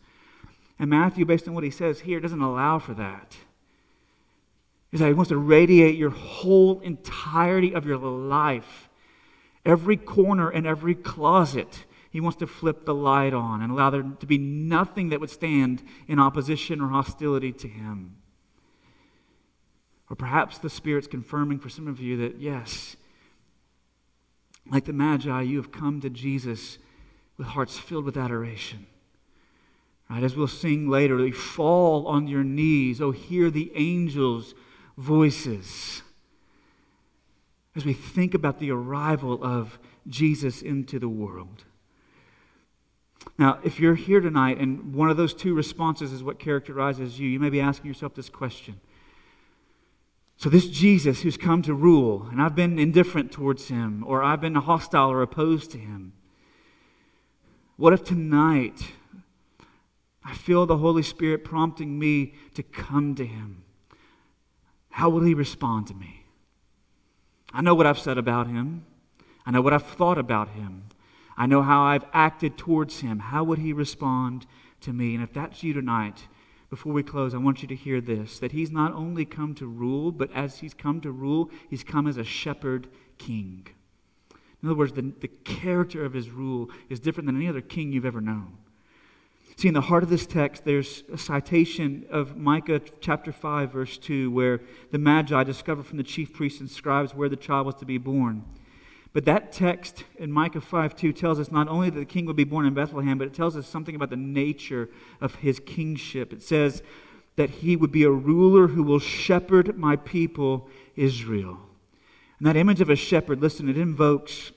And 0.79 0.89
Matthew, 0.89 1.25
based 1.25 1.47
on 1.47 1.53
what 1.53 1.63
he 1.63 1.71
says 1.71 2.01
here, 2.01 2.19
doesn't 2.19 2.41
allow 2.41 2.79
for 2.79 2.93
that. 2.95 3.37
He 4.91 5.13
wants 5.13 5.29
to 5.29 5.37
radiate 5.37 5.95
your 5.95 6.09
whole 6.09 6.79
entirety 6.79 7.73
of 7.73 7.85
your 7.85 7.97
life 7.97 8.86
every 9.67 9.97
corner 9.97 10.49
and 10.49 10.65
every 10.65 10.95
closet, 10.95 11.85
he 12.09 12.21
wants 12.21 12.37
to 12.37 12.47
flip 12.47 12.85
the 12.85 12.95
light 12.95 13.33
on 13.33 13.61
and 13.61 13.71
allow 13.71 13.89
there 13.89 14.01
to 14.01 14.25
be 14.25 14.37
nothing 14.37 15.09
that 15.09 15.19
would 15.19 15.29
stand 15.29 15.83
in 16.07 16.17
opposition 16.17 16.81
or 16.81 16.87
hostility 16.87 17.51
to 17.51 17.67
him. 17.67 18.15
Or 20.09 20.15
perhaps 20.15 20.57
the 20.57 20.69
Spirit's 20.69 21.07
confirming 21.07 21.59
for 21.59 21.69
some 21.69 21.87
of 21.87 21.99
you 21.99 22.15
that, 22.17 22.39
yes, 22.39 22.95
like 24.71 24.85
the 24.85 24.93
Magi, 24.93 25.41
you 25.41 25.57
have 25.57 25.71
come 25.71 25.99
to 26.01 26.09
Jesus 26.09 26.77
with 27.37 27.47
hearts 27.47 27.77
filled 27.77 28.05
with 28.05 28.17
adoration. 28.17 28.87
Right, 30.09 30.23
as 30.23 30.35
we'll 30.37 30.47
sing 30.47 30.89
later, 30.89 31.17
you 31.25 31.33
fall 31.33 32.07
on 32.07 32.29
your 32.29 32.43
knees. 32.43 33.01
Oh, 33.01 33.11
hear 33.11 33.51
the 33.51 33.71
angels' 33.75 34.55
voices 34.97 36.01
as 37.77 37.85
we 37.85 37.93
think 37.93 38.33
about 38.33 38.59
the 38.59 38.71
arrival 38.71 39.41
of 39.43 39.77
Jesus 40.07 40.63
into 40.63 40.97
the 40.97 41.07
world. 41.07 41.63
Now, 43.37 43.59
if 43.63 43.79
you're 43.79 43.95
here 43.95 44.19
tonight 44.19 44.57
and 44.57 44.95
one 44.95 45.11
of 45.11 45.17
those 45.17 45.33
two 45.33 45.53
responses 45.53 46.11
is 46.11 46.23
what 46.23 46.39
characterizes 46.39 47.19
you, 47.19 47.29
you 47.29 47.39
may 47.39 47.51
be 47.51 47.61
asking 47.61 47.87
yourself 47.87 48.15
this 48.15 48.29
question. 48.29 48.81
So, 50.37 50.49
this 50.49 50.67
Jesus 50.67 51.21
who's 51.21 51.37
come 51.37 51.61
to 51.63 51.73
rule, 51.73 52.27
and 52.31 52.41
I've 52.41 52.55
been 52.55 52.79
indifferent 52.79 53.31
towards 53.31 53.67
him, 53.67 54.03
or 54.07 54.23
I've 54.23 54.41
been 54.41 54.55
hostile 54.55 55.11
or 55.11 55.21
opposed 55.21 55.71
to 55.71 55.77
him, 55.77 56.13
what 57.75 57.93
if 57.93 58.03
tonight 58.03 58.87
I 60.23 60.33
feel 60.33 60.65
the 60.65 60.77
Holy 60.77 61.03
Spirit 61.03 61.43
prompting 61.43 61.99
me 61.99 62.33
to 62.55 62.63
come 62.63 63.13
to 63.15 63.25
him? 63.25 63.63
How 64.89 65.09
will 65.09 65.21
he 65.21 65.35
respond 65.35 65.87
to 65.87 65.93
me? 65.93 66.16
I 67.53 67.61
know 67.61 67.75
what 67.75 67.85
I've 67.85 67.99
said 67.99 68.17
about 68.17 68.47
him. 68.47 68.85
I 69.45 69.51
know 69.51 69.61
what 69.61 69.73
I've 69.73 69.85
thought 69.85 70.17
about 70.17 70.49
him. 70.49 70.83
I 71.37 71.45
know 71.45 71.61
how 71.61 71.83
I've 71.83 72.05
acted 72.13 72.57
towards 72.57 72.99
him. 73.01 73.19
How 73.19 73.43
would 73.43 73.59
he 73.59 73.71
respond 73.71 74.45
to 74.81 74.91
me? 74.91 75.13
And 75.13 75.23
if 75.23 75.31
that's 75.31 75.63
you 75.63 75.73
tonight, 75.73 76.27
before 76.69 76.91
we 76.91 77.03
close, 77.03 77.33
I 77.33 77.37
want 77.37 77.61
you 77.61 77.67
to 77.69 77.75
hear 77.75 78.01
this 78.01 78.39
that 78.39 78.51
he's 78.51 78.71
not 78.71 78.91
only 78.93 79.23
come 79.23 79.55
to 79.55 79.67
rule, 79.67 80.11
but 80.11 80.31
as 80.33 80.59
he's 80.59 80.73
come 80.73 80.99
to 81.01 81.11
rule, 81.11 81.49
he's 81.69 81.83
come 81.83 82.07
as 82.07 82.17
a 82.17 82.23
shepherd 82.23 82.87
king. 83.17 83.67
In 84.61 84.69
other 84.69 84.77
words, 84.77 84.93
the, 84.93 85.13
the 85.19 85.27
character 85.27 86.03
of 86.03 86.13
his 86.13 86.29
rule 86.29 86.69
is 86.89 86.99
different 86.99 87.27
than 87.27 87.37
any 87.37 87.47
other 87.47 87.61
king 87.61 87.93
you've 87.93 88.05
ever 88.05 88.21
known. 88.21 88.57
See, 89.55 89.67
in 89.67 89.73
the 89.73 89.81
heart 89.81 90.03
of 90.03 90.09
this 90.09 90.27
text, 90.27 90.65
there's 90.65 91.03
a 91.11 91.17
citation 91.17 92.05
of 92.11 92.37
Micah 92.37 92.81
chapter 92.99 93.31
5, 93.31 93.71
verse 93.71 93.97
2, 93.97 94.29
where 94.29 94.61
the 94.91 94.99
Magi 94.99 95.43
discover 95.43 95.81
from 95.81 95.97
the 95.97 96.03
chief 96.03 96.33
priests 96.33 96.59
and 96.59 96.69
scribes 96.69 97.15
where 97.15 97.29
the 97.29 97.35
child 97.35 97.65
was 97.65 97.75
to 97.75 97.85
be 97.85 97.97
born. 97.97 98.43
But 99.13 99.25
that 99.25 99.51
text 99.51 100.03
in 100.17 100.31
Micah 100.31 100.61
5 100.61 100.95
2 100.95 101.11
tells 101.11 101.39
us 101.39 101.51
not 101.51 101.67
only 101.67 101.89
that 101.89 101.99
the 101.99 102.05
king 102.05 102.27
would 102.27 102.35
be 102.35 102.43
born 102.43 102.67
in 102.67 102.75
Bethlehem, 102.75 103.17
but 103.17 103.25
it 103.25 103.33
tells 103.33 103.57
us 103.57 103.67
something 103.67 103.95
about 103.95 104.11
the 104.11 104.15
nature 104.15 104.89
of 105.19 105.35
his 105.35 105.59
kingship. 105.59 106.31
It 106.33 106.43
says 106.43 106.83
that 107.35 107.49
he 107.49 107.75
would 107.75 107.91
be 107.91 108.03
a 108.03 108.11
ruler 108.11 108.67
who 108.67 108.83
will 108.83 108.99
shepherd 108.99 109.75
my 109.75 109.95
people, 109.95 110.69
Israel. 110.95 111.57
And 112.37 112.47
that 112.47 112.55
image 112.55 112.81
of 112.81 112.91
a 112.91 112.95
shepherd, 112.95 113.41
listen, 113.41 113.67
it 113.69 113.77
invokes 113.77 114.51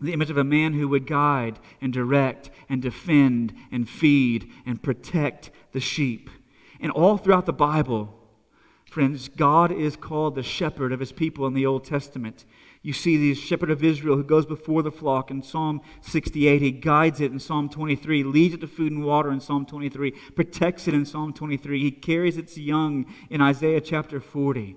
the 0.00 0.12
image 0.12 0.30
of 0.30 0.38
a 0.38 0.44
man 0.44 0.72
who 0.72 0.88
would 0.88 1.06
guide 1.06 1.58
and 1.80 1.92
direct 1.92 2.50
and 2.68 2.80
defend 2.80 3.54
and 3.70 3.88
feed 3.88 4.50
and 4.64 4.82
protect 4.82 5.50
the 5.72 5.80
sheep. 5.80 6.30
And 6.80 6.90
all 6.92 7.18
throughout 7.18 7.46
the 7.46 7.52
Bible, 7.52 8.14
friends, 8.86 9.28
God 9.28 9.70
is 9.70 9.96
called 9.96 10.34
the 10.34 10.42
shepherd 10.42 10.92
of 10.92 11.00
his 11.00 11.12
people 11.12 11.46
in 11.46 11.54
the 11.54 11.66
Old 11.66 11.84
Testament. 11.84 12.44
You 12.82 12.94
see 12.94 13.18
the 13.18 13.34
shepherd 13.34 13.70
of 13.70 13.84
Israel 13.84 14.16
who 14.16 14.24
goes 14.24 14.46
before 14.46 14.82
the 14.82 14.90
flock 14.90 15.30
in 15.30 15.42
Psalm 15.42 15.82
68. 16.00 16.62
He 16.62 16.70
guides 16.70 17.20
it 17.20 17.30
in 17.30 17.38
Psalm 17.38 17.68
23, 17.68 18.24
leads 18.24 18.54
it 18.54 18.60
to 18.62 18.66
food 18.66 18.92
and 18.92 19.04
water 19.04 19.30
in 19.30 19.40
Psalm 19.40 19.66
23, 19.66 20.12
protects 20.34 20.88
it 20.88 20.94
in 20.94 21.04
Psalm 21.04 21.34
23. 21.34 21.82
He 21.82 21.90
carries 21.90 22.38
its 22.38 22.56
young 22.56 23.04
in 23.28 23.42
Isaiah 23.42 23.82
chapter 23.82 24.18
40. 24.18 24.76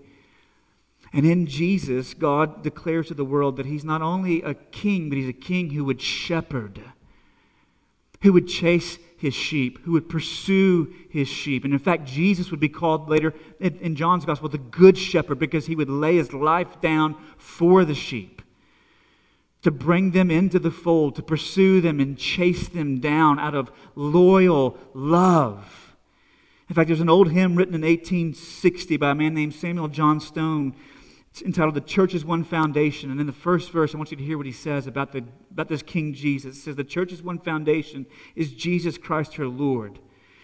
And 1.13 1.27
in 1.27 1.45
Jesus, 1.45 2.15
God 2.15 2.63
declares 2.63 3.07
to 3.07 3.13
the 3.13 3.23
world 3.23 3.57
that 3.57 3.67
He's 3.67 3.85
not 3.85 4.01
only 4.01 4.41
a 4.41 4.55
king, 4.55 5.09
but 5.09 5.17
He's 5.17 5.29
a 5.29 5.33
king 5.33 5.69
who 5.69 5.85
would 5.85 6.01
shepherd, 6.01 6.81
who 8.21 8.33
would 8.33 8.47
chase 8.47 8.97
his 9.23 9.33
sheep, 9.33 9.79
who 9.85 9.93
would 9.93 10.09
pursue 10.09 10.93
his 11.09 11.29
sheep. 11.29 11.63
And 11.63 11.71
in 11.71 11.79
fact, 11.79 12.03
Jesus 12.03 12.51
would 12.51 12.59
be 12.59 12.67
called 12.67 13.07
later 13.07 13.33
in 13.57 13.95
John's 13.95 14.25
gospel 14.25 14.49
the 14.49 14.57
good 14.57 14.97
shepherd 14.97 15.39
because 15.39 15.65
he 15.65 15.77
would 15.77 15.89
lay 15.89 16.17
his 16.17 16.33
life 16.33 16.81
down 16.81 17.15
for 17.37 17.85
the 17.85 17.95
sheep, 17.95 18.41
to 19.61 19.71
bring 19.71 20.11
them 20.11 20.29
into 20.29 20.59
the 20.59 20.71
fold, 20.71 21.15
to 21.15 21.23
pursue 21.23 21.79
them 21.79 22.01
and 22.01 22.17
chase 22.17 22.67
them 22.67 22.99
down 22.99 23.39
out 23.39 23.55
of 23.55 23.71
loyal 23.95 24.77
love. 24.93 25.95
In 26.67 26.75
fact, 26.75 26.87
there's 26.87 26.99
an 26.99 27.09
old 27.09 27.31
hymn 27.31 27.55
written 27.55 27.75
in 27.75 27.81
1860 27.81 28.97
by 28.97 29.11
a 29.11 29.15
man 29.15 29.33
named 29.33 29.53
Samuel 29.53 29.87
John 29.87 30.19
Stone 30.19 30.75
it's 30.75 30.92
entitled 31.41 31.75
The 31.75 31.81
Church's 31.81 32.23
One 32.23 32.43
Foundation. 32.43 33.09
And 33.09 33.19
in 33.19 33.25
the 33.25 33.33
first 33.33 33.71
verse, 33.71 33.93
I 33.93 33.97
want 33.97 34.11
you 34.11 34.17
to 34.17 34.23
hear 34.23 34.37
what 34.37 34.45
he 34.45 34.51
says 34.51 34.85
about, 34.85 35.11
the, 35.11 35.23
about 35.51 35.67
this 35.67 35.81
King 35.81 36.13
Jesus. 36.13 36.57
It 36.57 36.61
says, 36.61 36.75
The 36.75 36.83
church 36.83 37.11
is 37.11 37.23
one 37.23 37.39
foundation 37.39 38.05
is 38.35 38.53
Jesus 38.53 38.97
Christ 38.97 39.35
her 39.35 39.47
Lord. 39.47 39.99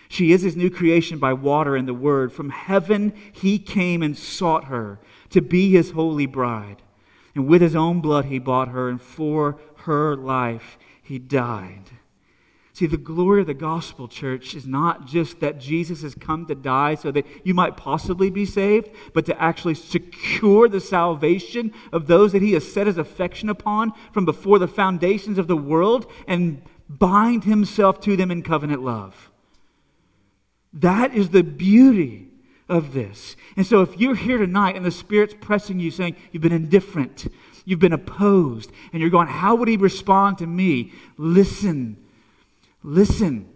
She 0.07 0.31
is 0.31 0.41
his 0.41 0.55
new 0.55 0.71
creation 0.71 1.19
by 1.19 1.33
water 1.33 1.75
and 1.75 1.87
the 1.87 1.93
word. 1.93 2.33
From 2.33 2.49
heaven 2.49 3.13
he 3.31 3.59
came 3.59 4.01
and 4.01 4.17
sought 4.17 4.65
her 4.65 4.99
to 5.29 5.41
be 5.41 5.71
his 5.71 5.91
holy 5.91 6.25
bride. 6.25 6.81
And 7.35 7.47
with 7.47 7.61
his 7.61 7.75
own 7.75 8.01
blood 8.01 8.25
he 8.25 8.39
bought 8.39 8.69
her, 8.69 8.89
and 8.89 8.99
for 8.99 9.59
her 9.83 10.15
life 10.15 10.79
he 11.03 11.19
died. 11.19 11.91
See, 12.79 12.87
the 12.87 12.95
glory 12.95 13.41
of 13.41 13.47
the 13.47 13.53
gospel, 13.53 14.07
church, 14.07 14.55
is 14.55 14.65
not 14.65 15.05
just 15.05 15.41
that 15.41 15.59
Jesus 15.59 16.01
has 16.01 16.15
come 16.15 16.45
to 16.45 16.55
die 16.55 16.95
so 16.95 17.11
that 17.11 17.25
you 17.43 17.53
might 17.53 17.75
possibly 17.75 18.29
be 18.29 18.45
saved, 18.45 18.89
but 19.13 19.25
to 19.25 19.37
actually 19.37 19.73
secure 19.73 20.69
the 20.69 20.79
salvation 20.79 21.73
of 21.91 22.07
those 22.07 22.31
that 22.31 22.41
he 22.41 22.53
has 22.53 22.71
set 22.71 22.87
his 22.87 22.97
affection 22.97 23.49
upon 23.49 23.91
from 24.13 24.23
before 24.23 24.59
the 24.59 24.67
foundations 24.69 25.37
of 25.37 25.49
the 25.49 25.57
world 25.57 26.09
and 26.25 26.61
bind 26.87 27.43
himself 27.43 27.99
to 27.99 28.15
them 28.15 28.31
in 28.31 28.43
covenant 28.43 28.81
love. 28.81 29.29
That 30.71 31.13
is 31.13 31.31
the 31.31 31.43
beauty 31.43 32.29
of 32.69 32.93
this. 32.93 33.35
And 33.57 33.67
so, 33.67 33.81
if 33.81 33.99
you're 33.99 34.15
here 34.15 34.37
tonight 34.37 34.77
and 34.77 34.85
the 34.85 34.91
Spirit's 34.91 35.35
pressing 35.41 35.81
you, 35.81 35.91
saying 35.91 36.15
you've 36.31 36.43
been 36.43 36.53
indifferent, 36.53 37.27
you've 37.65 37.79
been 37.79 37.91
opposed, 37.91 38.71
and 38.93 39.01
you're 39.01 39.09
going, 39.09 39.27
How 39.27 39.55
would 39.55 39.67
he 39.67 39.75
respond 39.75 40.37
to 40.37 40.47
me? 40.47 40.93
Listen 41.17 42.05
Listen, 42.83 43.49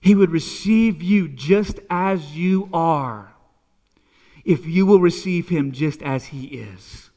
he 0.00 0.14
would 0.14 0.30
receive 0.30 1.02
you 1.02 1.28
just 1.28 1.80
as 1.90 2.36
you 2.36 2.68
are 2.72 3.32
if 4.44 4.66
you 4.66 4.86
will 4.86 5.00
receive 5.00 5.50
him 5.50 5.72
just 5.72 6.02
as 6.02 6.26
he 6.26 6.46
is. 6.46 7.10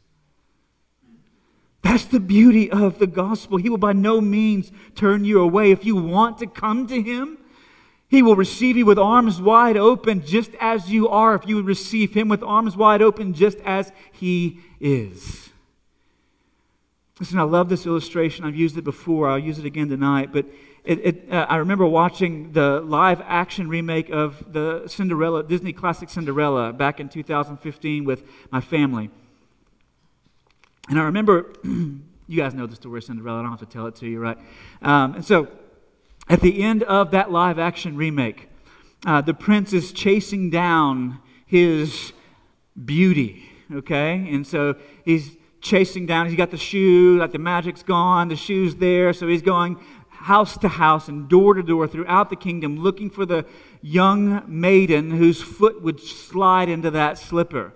That's 1.81 2.03
the 2.05 2.19
beauty 2.19 2.69
of 2.69 2.99
the 2.99 3.07
gospel. 3.07 3.57
He 3.57 3.69
will 3.69 3.77
by 3.77 3.93
no 3.93 4.21
means 4.21 4.71
turn 4.95 5.23
you 5.23 5.39
away. 5.39 5.71
If 5.71 5.85
you 5.85 5.95
want 5.95 6.37
to 6.39 6.47
come 6.47 6.87
to 6.87 7.01
him, 7.01 7.37
he 8.09 8.21
will 8.21 8.35
receive 8.35 8.75
you 8.75 8.85
with 8.85 8.99
arms 8.99 9.41
wide 9.41 9.77
open 9.77 10.25
just 10.25 10.51
as 10.59 10.89
you 10.89 11.07
are, 11.07 11.33
if 11.33 11.47
you 11.47 11.55
would 11.55 11.65
receive 11.65 12.13
him 12.13 12.27
with 12.27 12.43
arms 12.43 12.75
wide 12.75 13.01
open 13.01 13.33
just 13.33 13.57
as 13.59 13.93
he 14.11 14.59
is. 14.81 15.49
Listen, 17.19 17.39
I 17.39 17.43
love 17.43 17.69
this 17.69 17.85
illustration. 17.85 18.43
I've 18.43 18.55
used 18.55 18.77
it 18.77 18.83
before, 18.83 19.29
I'll 19.29 19.39
use 19.39 19.57
it 19.57 19.65
again 19.65 19.87
tonight, 19.87 20.33
but 20.33 20.45
it, 20.83 20.99
it, 21.05 21.31
uh, 21.31 21.45
I 21.47 21.57
remember 21.57 21.85
watching 21.85 22.53
the 22.53 22.81
live 22.81 23.21
action 23.25 23.69
remake 23.69 24.09
of 24.09 24.43
the 24.51 24.87
Cinderella, 24.87 25.43
Disney 25.43 25.73
classic 25.73 26.09
Cinderella, 26.09 26.73
back 26.73 26.99
in 26.99 27.07
2015 27.07 28.03
with 28.03 28.23
my 28.51 28.61
family. 28.61 29.11
And 30.89 30.99
I 30.99 31.03
remember, 31.03 31.53
you 31.63 32.01
guys 32.35 32.55
know 32.55 32.65
the 32.65 32.75
story 32.75 32.97
of 32.97 33.03
Cinderella, 33.03 33.39
I 33.39 33.41
don't 33.43 33.51
have 33.51 33.59
to 33.59 33.65
tell 33.65 33.85
it 33.85 33.95
to 33.97 34.07
you, 34.07 34.19
right? 34.19 34.37
Um, 34.81 35.15
and 35.15 35.25
so, 35.25 35.49
at 36.29 36.41
the 36.41 36.63
end 36.63 36.83
of 36.83 37.11
that 37.11 37.31
live 37.31 37.59
action 37.59 37.95
remake, 37.95 38.49
uh, 39.05 39.21
the 39.21 39.33
prince 39.33 39.73
is 39.73 39.91
chasing 39.91 40.49
down 40.49 41.19
his 41.45 42.13
beauty, 42.85 43.49
okay? 43.73 44.13
And 44.31 44.45
so 44.45 44.75
he's 45.03 45.37
chasing 45.59 46.05
down, 46.05 46.27
he's 46.27 46.37
got 46.37 46.51
the 46.51 46.57
shoe, 46.57 47.17
like 47.19 47.31
the 47.31 47.39
magic's 47.39 47.83
gone, 47.83 48.29
the 48.29 48.35
shoe's 48.35 48.75
there, 48.75 49.13
so 49.13 49.27
he's 49.27 49.41
going 49.41 49.77
house 50.21 50.57
to 50.57 50.67
house 50.67 51.07
and 51.07 51.27
door 51.27 51.53
to 51.53 51.63
door 51.63 51.87
throughout 51.87 52.29
the 52.29 52.35
kingdom 52.35 52.79
looking 52.79 53.09
for 53.09 53.25
the 53.25 53.45
young 53.81 54.43
maiden 54.47 55.11
whose 55.11 55.41
foot 55.41 55.81
would 55.81 55.99
slide 55.99 56.69
into 56.69 56.91
that 56.91 57.17
slipper. 57.17 57.73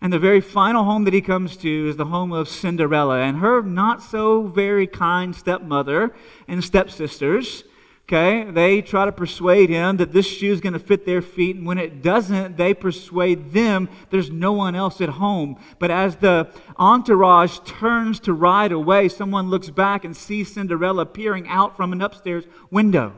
And 0.00 0.12
the 0.12 0.18
very 0.18 0.40
final 0.40 0.84
home 0.84 1.04
that 1.04 1.14
he 1.14 1.20
comes 1.20 1.56
to 1.58 1.88
is 1.88 1.96
the 1.96 2.06
home 2.06 2.32
of 2.32 2.48
Cinderella 2.48 3.20
and 3.20 3.38
her 3.38 3.62
not 3.62 4.02
so 4.02 4.42
very 4.42 4.86
kind 4.86 5.34
stepmother 5.34 6.14
and 6.48 6.62
stepsisters 6.62 7.64
Okay? 8.08 8.50
They 8.50 8.82
try 8.82 9.04
to 9.04 9.12
persuade 9.12 9.70
him 9.70 9.96
that 9.98 10.12
this 10.12 10.26
shoe 10.26 10.52
is 10.52 10.60
going 10.60 10.72
to 10.72 10.78
fit 10.78 11.06
their 11.06 11.22
feet, 11.22 11.56
and 11.56 11.66
when 11.66 11.78
it 11.78 12.02
doesn't, 12.02 12.56
they 12.56 12.74
persuade 12.74 13.52
them 13.52 13.88
there's 14.10 14.30
no 14.30 14.52
one 14.52 14.74
else 14.74 15.00
at 15.00 15.08
home. 15.08 15.56
But 15.78 15.90
as 15.90 16.16
the 16.16 16.48
entourage 16.78 17.60
turns 17.64 18.20
to 18.20 18.32
ride 18.32 18.72
away, 18.72 19.08
someone 19.08 19.48
looks 19.48 19.70
back 19.70 20.04
and 20.04 20.16
sees 20.16 20.52
Cinderella 20.52 21.06
peering 21.06 21.48
out 21.48 21.76
from 21.76 21.92
an 21.92 22.02
upstairs 22.02 22.44
window. 22.70 23.14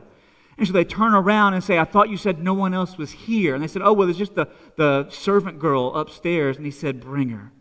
And 0.57 0.65
so 0.65 0.71
they 0.71 0.85
turn 0.85 1.13
around 1.13 1.53
and 1.53 1.63
say, 1.63 1.77
I 1.77 1.83
thought 1.83 2.09
you 2.09 2.17
said 2.17 2.39
no 2.39 2.53
one 2.53 2.73
else 2.73 2.97
was 2.97 3.11
here. 3.11 3.53
And 3.53 3.61
they 3.61 3.67
said, 3.67 3.81
Oh, 3.81 3.91
well, 3.91 4.07
there's 4.07 4.17
just 4.17 4.35
the, 4.35 4.47
the 4.77 5.09
servant 5.09 5.59
girl 5.59 5.93
upstairs. 5.93 6.55
And 6.55 6.65
he 6.65 6.71
said, 6.71 7.01
Bring 7.01 7.29
her. 7.29 7.51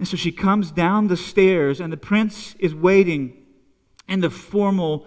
And 0.00 0.08
so 0.08 0.16
she 0.16 0.32
comes 0.32 0.72
down 0.72 1.08
the 1.08 1.16
stairs, 1.16 1.78
and 1.78 1.92
the 1.92 1.96
prince 1.98 2.56
is 2.58 2.74
waiting 2.74 3.36
in 4.08 4.20
the 4.20 4.30
formal 4.30 5.06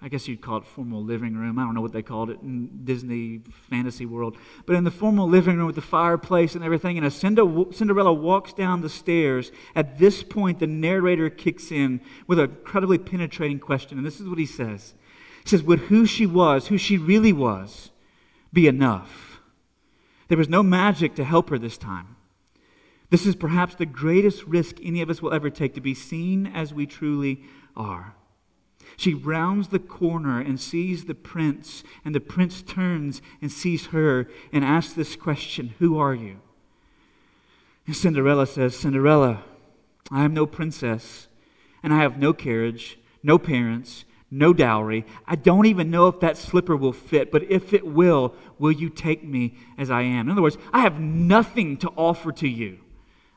I 0.00 0.08
guess 0.08 0.28
you'd 0.28 0.40
call 0.40 0.58
it 0.58 0.64
formal 0.64 1.02
living 1.02 1.34
room. 1.34 1.58
I 1.58 1.64
don't 1.64 1.74
know 1.74 1.80
what 1.80 1.92
they 1.92 2.02
called 2.02 2.30
it 2.30 2.40
in 2.40 2.84
Disney 2.84 3.40
fantasy 3.68 4.06
world. 4.06 4.36
But 4.64 4.76
in 4.76 4.84
the 4.84 4.92
formal 4.92 5.28
living 5.28 5.56
room 5.56 5.66
with 5.66 5.74
the 5.74 5.80
fireplace 5.80 6.54
and 6.54 6.62
everything, 6.62 6.96
and 6.96 7.04
as 7.04 7.16
Cinderella 7.16 8.12
walks 8.12 8.52
down 8.52 8.80
the 8.80 8.88
stairs, 8.88 9.50
at 9.74 9.98
this 9.98 10.22
point 10.22 10.60
the 10.60 10.68
narrator 10.68 11.28
kicks 11.30 11.72
in 11.72 12.00
with 12.28 12.38
an 12.38 12.50
incredibly 12.50 12.98
penetrating 12.98 13.58
question. 13.58 13.98
And 13.98 14.06
this 14.06 14.20
is 14.20 14.28
what 14.28 14.38
he 14.38 14.46
says 14.46 14.94
He 15.42 15.50
says, 15.50 15.64
Would 15.64 15.80
who 15.80 16.06
she 16.06 16.26
was, 16.26 16.68
who 16.68 16.78
she 16.78 16.96
really 16.96 17.32
was, 17.32 17.90
be 18.52 18.68
enough? 18.68 19.40
There 20.28 20.38
was 20.38 20.48
no 20.48 20.62
magic 20.62 21.16
to 21.16 21.24
help 21.24 21.50
her 21.50 21.58
this 21.58 21.78
time. 21.78 22.16
This 23.10 23.26
is 23.26 23.34
perhaps 23.34 23.74
the 23.74 23.86
greatest 23.86 24.44
risk 24.44 24.76
any 24.82 25.00
of 25.00 25.10
us 25.10 25.22
will 25.22 25.32
ever 25.32 25.50
take 25.50 25.74
to 25.74 25.80
be 25.80 25.94
seen 25.94 26.46
as 26.46 26.72
we 26.72 26.86
truly 26.86 27.42
are. 27.74 28.14
She 28.98 29.14
rounds 29.14 29.68
the 29.68 29.78
corner 29.78 30.40
and 30.40 30.58
sees 30.58 31.04
the 31.04 31.14
prince, 31.14 31.84
and 32.04 32.16
the 32.16 32.20
prince 32.20 32.62
turns 32.62 33.22
and 33.40 33.50
sees 33.50 33.86
her 33.86 34.28
and 34.52 34.64
asks 34.64 34.92
this 34.92 35.14
question 35.14 35.72
Who 35.78 35.96
are 35.96 36.14
you? 36.14 36.40
And 37.86 37.94
Cinderella 37.94 38.44
says, 38.44 38.76
Cinderella, 38.76 39.44
I 40.10 40.24
am 40.24 40.34
no 40.34 40.46
princess, 40.46 41.28
and 41.80 41.94
I 41.94 41.98
have 41.98 42.18
no 42.18 42.32
carriage, 42.32 42.98
no 43.22 43.38
parents, 43.38 44.04
no 44.32 44.52
dowry. 44.52 45.06
I 45.28 45.36
don't 45.36 45.66
even 45.66 45.92
know 45.92 46.08
if 46.08 46.18
that 46.18 46.36
slipper 46.36 46.76
will 46.76 46.92
fit, 46.92 47.30
but 47.30 47.44
if 47.44 47.72
it 47.72 47.86
will, 47.86 48.34
will 48.58 48.72
you 48.72 48.90
take 48.90 49.22
me 49.22 49.56
as 49.78 49.92
I 49.92 50.02
am? 50.02 50.26
In 50.26 50.32
other 50.32 50.42
words, 50.42 50.58
I 50.72 50.80
have 50.80 50.98
nothing 50.98 51.76
to 51.78 51.88
offer 51.90 52.32
to 52.32 52.48
you. 52.48 52.80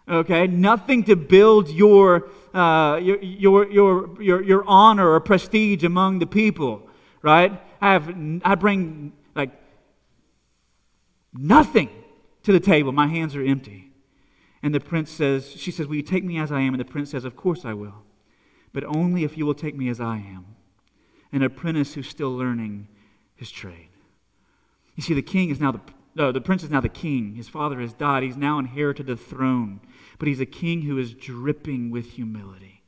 Okay? 0.07 0.47
Nothing 0.47 1.03
to 1.05 1.15
build 1.15 1.69
your, 1.69 2.29
uh, 2.53 2.99
your, 3.01 3.21
your, 3.21 3.71
your, 3.71 4.21
your, 4.21 4.43
your 4.43 4.63
honor 4.65 5.09
or 5.09 5.19
prestige 5.19 5.83
among 5.83 6.19
the 6.19 6.27
people, 6.27 6.87
right? 7.21 7.61
I, 7.81 7.93
have, 7.93 8.13
I 8.43 8.55
bring 8.55 9.13
like 9.35 9.51
nothing 11.33 11.89
to 12.43 12.51
the 12.51 12.59
table. 12.59 12.91
My 12.91 13.07
hands 13.07 13.35
are 13.35 13.43
empty. 13.43 13.91
And 14.63 14.75
the 14.75 14.79
prince 14.79 15.09
says, 15.09 15.51
She 15.51 15.71
says, 15.71 15.87
Will 15.87 15.95
you 15.95 16.01
take 16.01 16.23
me 16.23 16.37
as 16.37 16.51
I 16.51 16.61
am? 16.61 16.73
And 16.73 16.79
the 16.79 16.85
prince 16.85 17.11
says, 17.11 17.25
Of 17.25 17.35
course 17.35 17.65
I 17.65 17.73
will, 17.73 18.03
but 18.73 18.83
only 18.83 19.23
if 19.23 19.37
you 19.37 19.45
will 19.45 19.55
take 19.55 19.75
me 19.75 19.89
as 19.89 19.99
I 19.99 20.17
am. 20.17 20.45
An 21.31 21.43
apprentice 21.43 21.93
who's 21.93 22.09
still 22.09 22.35
learning 22.35 22.87
his 23.35 23.49
trade. 23.49 23.89
You 24.95 25.03
see, 25.03 25.13
the 25.13 25.21
king 25.21 25.49
is 25.49 25.59
now 25.59 25.71
the, 25.71 25.79
no, 26.13 26.31
the 26.31 26.41
prince 26.41 26.63
is 26.63 26.69
now 26.69 26.81
the 26.81 26.89
king. 26.89 27.35
His 27.35 27.47
father 27.47 27.79
has 27.79 27.93
died. 27.93 28.23
He's 28.23 28.37
now 28.37 28.59
inherited 28.59 29.07
the 29.07 29.15
throne. 29.15 29.79
But 30.21 30.27
he's 30.27 30.39
a 30.39 30.45
king 30.45 30.84
who 30.84 30.99
is 30.99 31.15
dripping 31.15 31.89
with 31.89 32.12
humility. 32.12 32.84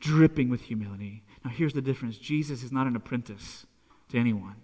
Dripping 0.00 0.48
with 0.48 0.62
humility. 0.62 1.22
Now, 1.44 1.52
here's 1.52 1.72
the 1.72 1.80
difference 1.80 2.18
Jesus 2.18 2.64
is 2.64 2.72
not 2.72 2.88
an 2.88 2.96
apprentice 2.96 3.64
to 4.08 4.18
anyone, 4.18 4.56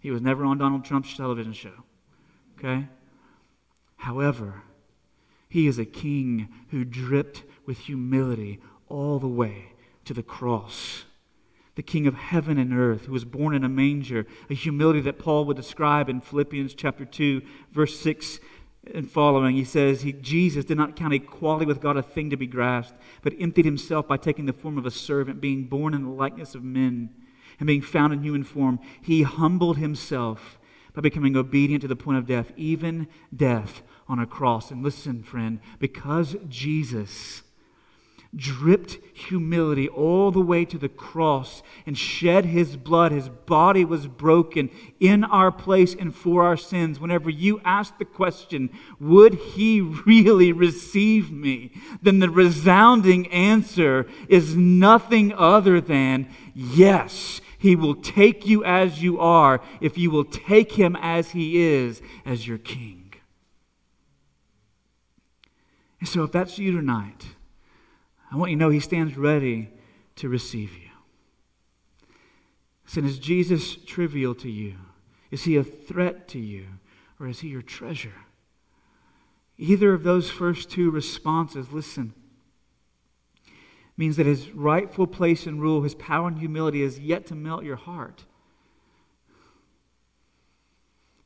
he 0.00 0.10
was 0.10 0.20
never 0.20 0.44
on 0.44 0.58
Donald 0.58 0.84
Trump's 0.84 1.16
television 1.16 1.54
show. 1.54 1.72
Okay? 2.58 2.88
However, 3.96 4.64
he 5.48 5.66
is 5.66 5.78
a 5.78 5.86
king 5.86 6.50
who 6.72 6.84
dripped 6.84 7.42
with 7.64 7.78
humility 7.78 8.60
all 8.90 9.18
the 9.18 9.26
way 9.26 9.72
to 10.04 10.12
the 10.12 10.22
cross. 10.22 11.06
The 11.74 11.82
king 11.82 12.06
of 12.06 12.16
heaven 12.16 12.58
and 12.58 12.74
earth, 12.74 13.06
who 13.06 13.12
was 13.12 13.24
born 13.24 13.54
in 13.54 13.64
a 13.64 13.68
manger, 13.70 14.26
a 14.50 14.54
humility 14.54 15.00
that 15.00 15.18
Paul 15.18 15.46
would 15.46 15.56
describe 15.56 16.10
in 16.10 16.20
Philippians 16.20 16.74
chapter 16.74 17.06
2, 17.06 17.40
verse 17.72 17.98
6 17.98 18.40
and 18.94 19.10
following. 19.10 19.56
He 19.56 19.64
says, 19.64 20.02
he, 20.02 20.12
Jesus 20.12 20.64
did 20.64 20.76
not 20.76 20.96
count 20.96 21.14
equality 21.14 21.66
with 21.66 21.80
God 21.80 21.96
a 21.96 22.02
thing 22.02 22.30
to 22.30 22.36
be 22.36 22.46
grasped, 22.46 22.98
but 23.22 23.34
emptied 23.38 23.64
himself 23.64 24.06
by 24.06 24.16
taking 24.16 24.46
the 24.46 24.52
form 24.52 24.78
of 24.78 24.86
a 24.86 24.90
servant, 24.90 25.40
being 25.40 25.64
born 25.64 25.94
in 25.94 26.04
the 26.04 26.10
likeness 26.10 26.54
of 26.54 26.64
men, 26.64 27.10
and 27.58 27.66
being 27.66 27.82
found 27.82 28.12
in 28.12 28.22
human 28.22 28.44
form. 28.44 28.78
He 29.02 29.22
humbled 29.22 29.78
himself 29.78 30.58
by 30.94 31.00
becoming 31.00 31.36
obedient 31.36 31.82
to 31.82 31.88
the 31.88 31.96
point 31.96 32.18
of 32.18 32.26
death, 32.26 32.52
even 32.56 33.08
death 33.34 33.82
on 34.08 34.18
a 34.18 34.26
cross. 34.26 34.70
And 34.70 34.82
listen, 34.82 35.22
friend, 35.22 35.60
because 35.78 36.36
Jesus 36.48 37.42
dripped 38.36 38.98
humility 39.14 39.88
all 39.88 40.30
the 40.30 40.40
way 40.40 40.64
to 40.64 40.76
the 40.78 40.88
cross 40.88 41.62
and 41.86 41.96
shed 41.96 42.44
his 42.44 42.76
blood. 42.76 43.10
His 43.10 43.28
body 43.28 43.84
was 43.84 44.06
broken 44.06 44.70
in 45.00 45.24
our 45.24 45.50
place 45.50 45.94
and 45.94 46.14
for 46.14 46.44
our 46.44 46.56
sins. 46.56 47.00
Whenever 47.00 47.30
you 47.30 47.60
ask 47.64 47.98
the 47.98 48.04
question, 48.04 48.70
would 49.00 49.34
he 49.34 49.80
really 50.06 50.52
receive 50.52 51.30
me? 51.30 51.72
Then 52.02 52.18
the 52.18 52.30
resounding 52.30 53.26
answer 53.28 54.06
is 54.28 54.54
nothing 54.54 55.32
other 55.32 55.80
than 55.80 56.28
yes. 56.54 57.40
He 57.58 57.74
will 57.74 57.96
take 57.96 58.46
you 58.46 58.62
as 58.64 59.02
you 59.02 59.18
are 59.18 59.60
if 59.80 59.98
you 59.98 60.10
will 60.10 60.24
take 60.24 60.72
him 60.72 60.96
as 61.00 61.30
he 61.30 61.60
is, 61.60 62.00
as 62.24 62.46
your 62.46 62.58
king. 62.58 63.14
And 65.98 66.08
so, 66.08 66.22
if 66.22 66.30
that's 66.30 66.58
you 66.58 66.70
tonight, 66.70 67.24
I 68.30 68.36
want 68.36 68.50
you 68.50 68.56
to 68.56 68.60
know 68.60 68.70
He 68.70 68.80
stands 68.80 69.16
ready 69.16 69.70
to 70.16 70.28
receive 70.28 70.72
you. 70.72 70.88
Listen, 72.84 73.04
is 73.04 73.18
Jesus 73.18 73.76
trivial 73.76 74.34
to 74.36 74.50
you? 74.50 74.74
Is 75.30 75.44
He 75.44 75.56
a 75.56 75.64
threat 75.64 76.28
to 76.28 76.38
you? 76.38 76.66
Or 77.20 77.28
is 77.28 77.40
He 77.40 77.48
your 77.48 77.62
treasure? 77.62 78.14
Either 79.56 79.92
of 79.92 80.04
those 80.04 80.30
first 80.30 80.70
two 80.70 80.90
responses, 80.90 81.72
listen, 81.72 82.14
means 83.96 84.16
that 84.16 84.26
His 84.26 84.50
rightful 84.50 85.06
place 85.06 85.46
and 85.46 85.60
rule, 85.60 85.82
His 85.82 85.94
power 85.94 86.28
and 86.28 86.38
humility 86.38 86.82
is 86.82 87.00
yet 87.00 87.26
to 87.26 87.34
melt 87.34 87.64
your 87.64 87.76
heart. 87.76 88.24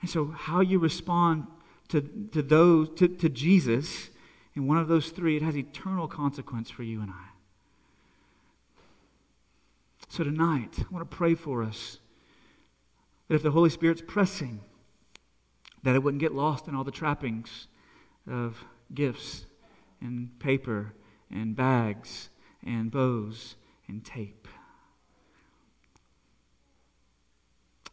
And 0.01 0.11
so, 0.11 0.27
how 0.27 0.61
you 0.61 0.79
respond 0.79 1.47
to, 1.89 2.01
to 2.33 2.43
those 2.43 2.89
to, 2.97 3.07
to 3.07 3.29
Jesus 3.29 4.11
in 4.55 4.67
one 4.67 4.77
of 4.77 4.89
those 4.89 5.11
three, 5.11 5.37
it 5.37 5.43
has 5.43 5.57
eternal 5.57 6.07
consequence 6.07 6.71
for 6.71 6.83
you 6.83 7.01
and 7.01 7.11
I. 7.11 7.29
So 10.09 10.25
tonight, 10.25 10.77
I 10.79 10.85
want 10.91 11.11
to 11.11 11.17
pray 11.17 11.35
for 11.35 11.63
us 11.63 11.99
that 13.29 13.37
if 13.37 13.43
the 13.43 13.53
Holy 13.53 13.71
Spirit's 13.71 14.03
pressing, 14.07 14.61
that 15.83 15.95
it 15.95 16.03
wouldn't 16.03 16.21
get 16.21 16.35
lost 16.35 16.69
in 16.69 16.75
all 16.75 16.85
the 16.85 16.91
trappings 16.91 17.67
of 18.31 18.65
gifts 18.93 19.47
and 20.03 20.39
paper 20.39 20.93
and 21.31 21.57
bags 21.57 22.29
and 22.65 22.91
bows 22.91 23.57
and 23.89 24.05
tape. 24.05 24.49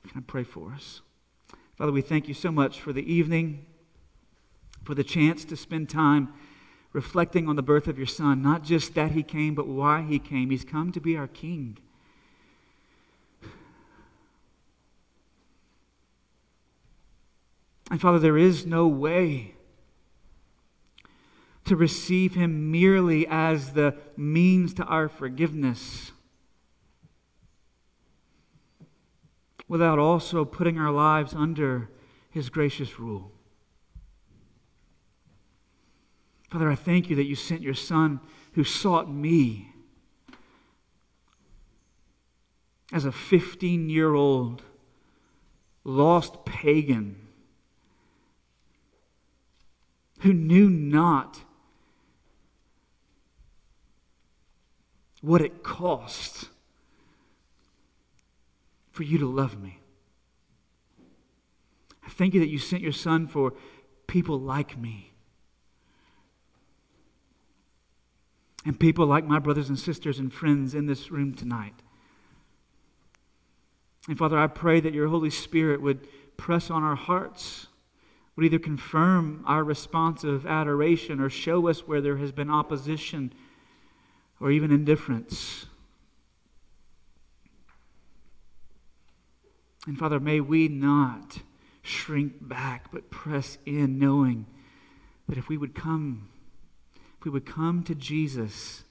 Can 0.08 0.17
I 0.17 0.24
pray 0.28 0.43
for 0.43 0.74
us? 0.74 1.02
Father, 1.78 1.91
we 1.91 2.02
thank 2.02 2.28
you 2.28 2.34
so 2.34 2.52
much 2.52 2.82
for 2.82 2.91
the 2.91 3.13
evening, 3.13 3.65
for 4.84 4.93
the 4.93 5.04
chance 5.04 5.45
to 5.45 5.56
spend 5.56 5.89
time 5.89 6.34
reflecting 6.91 7.47
on 7.47 7.56
the 7.56 7.62
birth 7.62 7.88
of 7.88 7.97
your 7.97 8.08
son, 8.08 8.41
not 8.41 8.63
just 8.63 8.95
that 8.95 9.12
he 9.12 9.23
came, 9.23 9.54
but 9.54 9.67
why 9.67 10.02
he 10.02 10.19
came. 10.19 10.49
He's 10.49 10.63
come 10.63 10.91
to 10.91 10.99
be 10.99 11.15
our 11.15 11.28
king. 11.28 11.78
And 17.91 17.99
Father, 17.99 18.19
there 18.19 18.38
is 18.38 18.65
no 18.65 18.88
way 18.88 19.56
to 21.65 21.75
receive 21.75 22.36
him 22.36 22.71
merely 22.71 23.28
as 23.28 23.73
the 23.73 23.95
means 24.17 24.73
to 24.75 24.84
our 24.86 25.08
forgiveness 25.08 26.12
without 29.67 29.99
also 29.99 30.43
putting 30.45 30.80
our 30.80 30.91
lives 30.91 31.34
under 31.34 31.89
his 32.32 32.49
gracious 32.49 32.99
rule. 32.99 33.32
Father, 36.49 36.69
I 36.69 36.75
thank 36.75 37.09
you 37.09 37.15
that 37.15 37.25
you 37.25 37.35
sent 37.35 37.62
your 37.62 37.73
Son 37.73 38.19
who 38.53 38.63
sought 38.63 39.09
me 39.12 39.73
as 42.91 43.05
a 43.05 43.12
15 43.12 43.89
year 43.89 44.13
old 44.13 44.63
lost 45.83 46.45
pagan 46.45 47.15
who 50.21 50.33
knew 50.33 50.69
not 50.69 51.41
what 55.21 55.41
it 55.41 55.63
cost 55.63 56.49
for 58.91 59.03
you 59.03 59.17
to 59.17 59.27
love 59.27 59.62
me. 59.62 59.79
I 62.05 62.09
thank 62.09 62.33
you 62.33 62.39
that 62.39 62.49
you 62.49 62.57
sent 62.57 62.81
your 62.81 62.91
son 62.91 63.27
for 63.27 63.53
people 64.07 64.39
like 64.39 64.77
me. 64.77 65.09
And 68.69 68.79
people 68.79 69.08
like 69.08 69.25
my 69.25 69.39
brothers 69.39 69.67
and 69.67 69.79
sisters 69.79 70.19
and 70.19 70.32
friends 70.32 70.75
in 70.75 70.86
this 70.86 71.10
room 71.10 71.34
tonight. 71.34 71.73
And 74.08 74.15
Father, 74.15 74.38
I 74.38 74.45
pray 74.45 74.79
that 74.79 74.93
your 74.93 75.08
Holy 75.08 75.32
Spirit 75.32 75.82
would 75.82 76.08
press 76.38 76.69
on 76.69 76.84
our 76.84 76.95
hearts, 76.95 77.65
would 78.36 78.45
either 78.45 78.60
confirm 78.60 79.43
our 79.47 79.63
response 79.63 80.23
of 80.23 80.45
adoration 80.45 81.19
or 81.19 81.32
show 81.32 81.67
us 81.67 81.88
where 81.88 81.99
there 81.99 82.17
has 82.17 82.32
been 82.32 82.51
opposition 82.51 83.34
or 84.39 84.51
even 84.51 84.69
indifference. 84.69 85.65
And 89.88 89.97
Father, 89.97 90.19
may 90.19 90.41
we 90.41 90.67
not 90.67 91.39
shrink 91.82 92.34
back, 92.39 92.91
but 92.91 93.10
press 93.10 93.58
in, 93.65 93.97
knowing 93.97 94.45
that 95.27 95.39
if 95.39 95.49
we 95.49 95.58
would 95.58 95.73
come 95.73 96.29
if 97.19 97.25
we 97.25 97.32
would 97.32 97.45
come 97.45 97.84
to 97.84 97.93
Jesus 97.93 98.84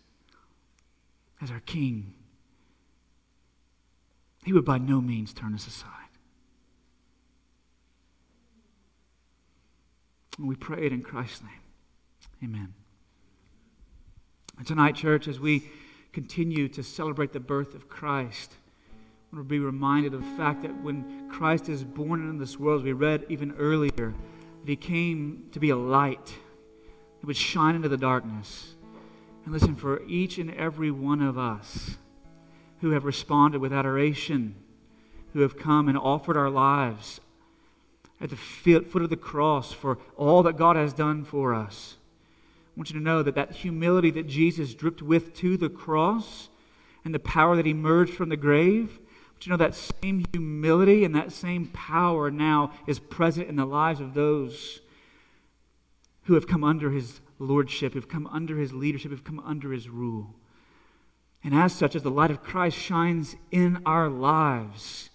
as 1.41 1.51
our 1.51 1.61
King, 1.61 2.13
He 4.45 4.53
would 4.53 4.67
by 4.67 4.77
no 4.77 5.01
means 5.01 5.33
turn 5.33 5.55
us 5.55 5.67
aside. 5.67 5.93
And 10.37 10.47
we 10.47 10.57
pray 10.57 10.85
it 10.85 10.93
in 10.93 11.03
Christ's 11.03 11.43
name. 11.43 11.51
Amen. 12.45 12.75
And 14.59 14.67
tonight, 14.67 14.95
church, 14.95 15.27
as 15.27 15.41
we 15.41 15.71
continue 16.13 16.69
to 16.69 16.83
celebrate 16.83 17.33
the 17.33 17.41
birth 17.41 17.75
of 17.75 17.89
Christ, 17.89 18.53
I 19.33 19.37
want 19.37 19.49
to 19.49 19.51
be 19.51 19.59
reminded 19.59 20.13
of 20.13 20.21
the 20.21 20.37
fact 20.37 20.63
that 20.63 20.83
when 20.83 21.29
Christ 21.31 21.69
is 21.69 21.83
born 21.83 22.29
in 22.29 22.39
this 22.39 22.59
world, 22.59 22.85
we 22.85 22.93
read 22.93 23.25
even 23.29 23.55
earlier, 23.59 24.15
that 24.61 24.69
he 24.69 24.77
came 24.77 25.49
to 25.53 25.61
be 25.61 25.71
a 25.71 25.77
light 25.77 26.35
would 27.29 27.37
shine 27.37 27.75
into 27.75 27.91
the 27.91 27.99
darkness. 27.99 28.75
And 29.45 29.53
listen, 29.53 29.77
for 29.77 30.03
each 30.05 30.39
and 30.39 30.51
every 30.55 30.91
one 30.91 31.21
of 31.21 31.37
us 31.37 31.99
who 32.81 32.93
have 32.93 33.05
responded 33.05 33.61
with 33.61 33.71
adoration, 33.71 34.55
who 35.35 35.41
have 35.41 35.59
come 35.59 35.91
and 35.91 35.99
offered 35.99 36.39
our 36.39 36.49
lives 36.49 37.21
at 38.19 38.31
the 38.31 38.37
foot 38.37 39.03
of 39.03 39.11
the 39.11 39.17
cross 39.17 39.75
for 39.75 39.99
all 40.17 40.43
that 40.43 40.57
God 40.57 40.77
has 40.77 40.95
done 40.95 41.23
for 41.23 41.53
us, 41.55 41.97
I 42.75 42.81
want 42.81 42.89
you 42.89 42.99
to 42.99 43.05
know 43.05 43.23
that 43.23 43.35
that 43.35 43.57
humility 43.57 44.11
that 44.13 44.27
Jesus 44.27 44.73
dripped 44.73 45.03
with 45.03 45.35
to 45.35 45.59
the 45.59 45.69
cross 45.69 46.49
and 47.05 47.15
the 47.15 47.19
power 47.19 47.57
that 47.57 47.67
emerged 47.67 48.15
from 48.15 48.31
the 48.31 48.39
grave, 48.39 48.99
but 49.35 49.45
you 49.45 49.51
know 49.51 49.59
that 49.59 49.75
same 49.75 50.25
humility 50.33 51.05
and 51.05 51.15
that 51.15 51.33
same 51.33 51.67
power 51.75 52.31
now 52.31 52.73
is 52.87 52.99
present 52.99 53.51
in 53.51 53.57
the 53.57 53.67
lives 53.67 54.01
of 54.01 54.15
those 54.15 54.81
who 56.29 56.35
have 56.35 56.47
come 56.47 56.63
under 56.63 56.91
his 56.91 57.23
lordship, 57.39 57.95
who've 57.95 58.09
come 58.09 58.27
under 58.27 58.59
his 58.59 58.75
leadership, 58.75 59.11
who've 59.11 59.25
come 59.25 59.41
under 59.41 59.73
his 59.73 59.89
rule. 59.89 60.35
And 61.43 61.55
as 61.55 61.73
such, 61.73 61.97
as 61.97 62.03
the 62.03 62.11
light 62.11 62.31
of 62.31 62.43
Christ 62.43 62.77
shines 62.77 63.35
in 63.51 63.81
our 63.87 64.11
lives, 64.11 65.09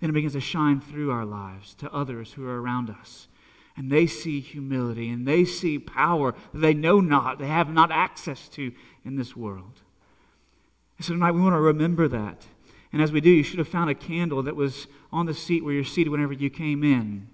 then 0.00 0.10
it 0.10 0.12
begins 0.12 0.32
to 0.32 0.40
shine 0.40 0.80
through 0.80 1.12
our 1.12 1.24
lives 1.24 1.72
to 1.76 1.92
others 1.92 2.32
who 2.32 2.48
are 2.48 2.60
around 2.60 2.90
us. 2.90 3.28
And 3.76 3.92
they 3.92 4.08
see 4.08 4.40
humility 4.40 5.08
and 5.08 5.24
they 5.26 5.44
see 5.44 5.78
power 5.78 6.34
that 6.52 6.58
they 6.58 6.74
know 6.74 6.98
not, 6.98 7.38
they 7.38 7.46
have 7.46 7.72
not 7.72 7.92
access 7.92 8.48
to 8.48 8.72
in 9.04 9.14
this 9.14 9.36
world. 9.36 9.82
so 10.98 11.12
tonight 11.12 11.30
we 11.30 11.42
want 11.42 11.54
to 11.54 11.60
remember 11.60 12.08
that. 12.08 12.44
And 12.92 13.00
as 13.00 13.12
we 13.12 13.20
do, 13.20 13.30
you 13.30 13.44
should 13.44 13.60
have 13.60 13.68
found 13.68 13.88
a 13.88 13.94
candle 13.94 14.42
that 14.42 14.56
was 14.56 14.88
on 15.12 15.26
the 15.26 15.34
seat 15.34 15.62
where 15.62 15.74
you're 15.74 15.84
seated 15.84 16.10
whenever 16.10 16.32
you 16.32 16.50
came 16.50 16.82
in. 16.82 17.28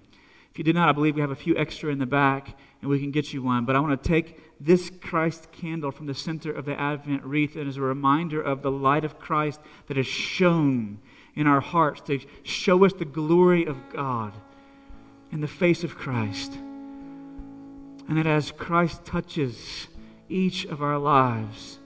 If 0.50 0.58
you 0.58 0.64
did 0.64 0.74
not, 0.74 0.90
I 0.90 0.92
believe 0.92 1.14
we 1.14 1.22
have 1.22 1.30
a 1.30 1.34
few 1.34 1.56
extra 1.56 1.90
in 1.90 1.98
the 1.98 2.04
back 2.04 2.58
and 2.82 2.90
we 2.90 2.98
can 2.98 3.12
get 3.12 3.32
you 3.32 3.42
one. 3.42 3.64
But 3.64 3.76
I 3.76 3.80
want 3.80 4.02
to 4.02 4.08
take 4.08 4.38
this 4.60 4.90
Christ 4.90 5.50
candle 5.52 5.92
from 5.92 6.06
the 6.06 6.14
center 6.14 6.52
of 6.52 6.66
the 6.66 6.78
Advent 6.78 7.24
wreath 7.24 7.56
and 7.56 7.68
as 7.68 7.76
a 7.76 7.80
reminder 7.80 8.42
of 8.42 8.62
the 8.62 8.70
light 8.70 9.04
of 9.04 9.18
Christ 9.18 9.60
that 9.86 9.96
is 9.96 10.06
shone 10.06 10.98
in 11.34 11.46
our 11.46 11.60
hearts 11.60 12.00
to 12.02 12.20
show 12.42 12.84
us 12.84 12.92
the 12.92 13.04
glory 13.04 13.64
of 13.64 13.76
God 13.90 14.34
in 15.30 15.40
the 15.40 15.48
face 15.48 15.82
of 15.84 15.96
Christ. 15.96 16.52
And 18.08 18.18
that 18.18 18.26
as 18.26 18.50
Christ 18.50 19.04
touches 19.04 19.86
each 20.28 20.64
of 20.66 20.82
our 20.82 20.98
lives, 20.98 21.78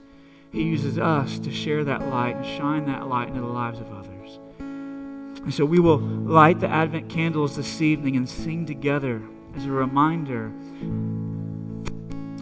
he 0.51 0.63
uses 0.63 0.97
us 0.97 1.37
to 1.39 1.51
share 1.51 1.83
that 1.83 2.07
light 2.09 2.35
and 2.37 2.45
shine 2.45 2.85
that 2.87 3.07
light 3.07 3.29
into 3.29 3.41
the 3.41 3.47
lives 3.47 3.79
of 3.79 3.91
others. 3.91 4.39
And 4.59 5.53
so 5.53 5.63
we 5.63 5.79
will 5.79 5.99
light 5.99 6.59
the 6.59 6.67
Advent 6.67 7.09
candles 7.09 7.55
this 7.55 7.81
evening 7.81 8.17
and 8.17 8.27
sing 8.27 8.65
together 8.65 9.21
as 9.55 9.65
a 9.65 9.71
reminder, 9.71 10.51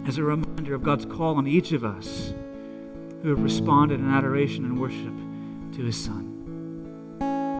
as 0.07 0.17
a 0.17 0.23
reminder 0.23 0.75
of 0.75 0.83
God's 0.83 1.05
call 1.05 1.35
on 1.35 1.47
each 1.47 1.71
of 1.71 1.83
us 1.83 2.33
who 3.23 3.29
have 3.29 3.41
responded 3.41 3.99
in 3.99 4.09
adoration 4.09 4.65
and 4.65 4.79
worship 4.79 5.13
to 5.75 5.83
his 5.83 5.97
Son. 5.97 6.24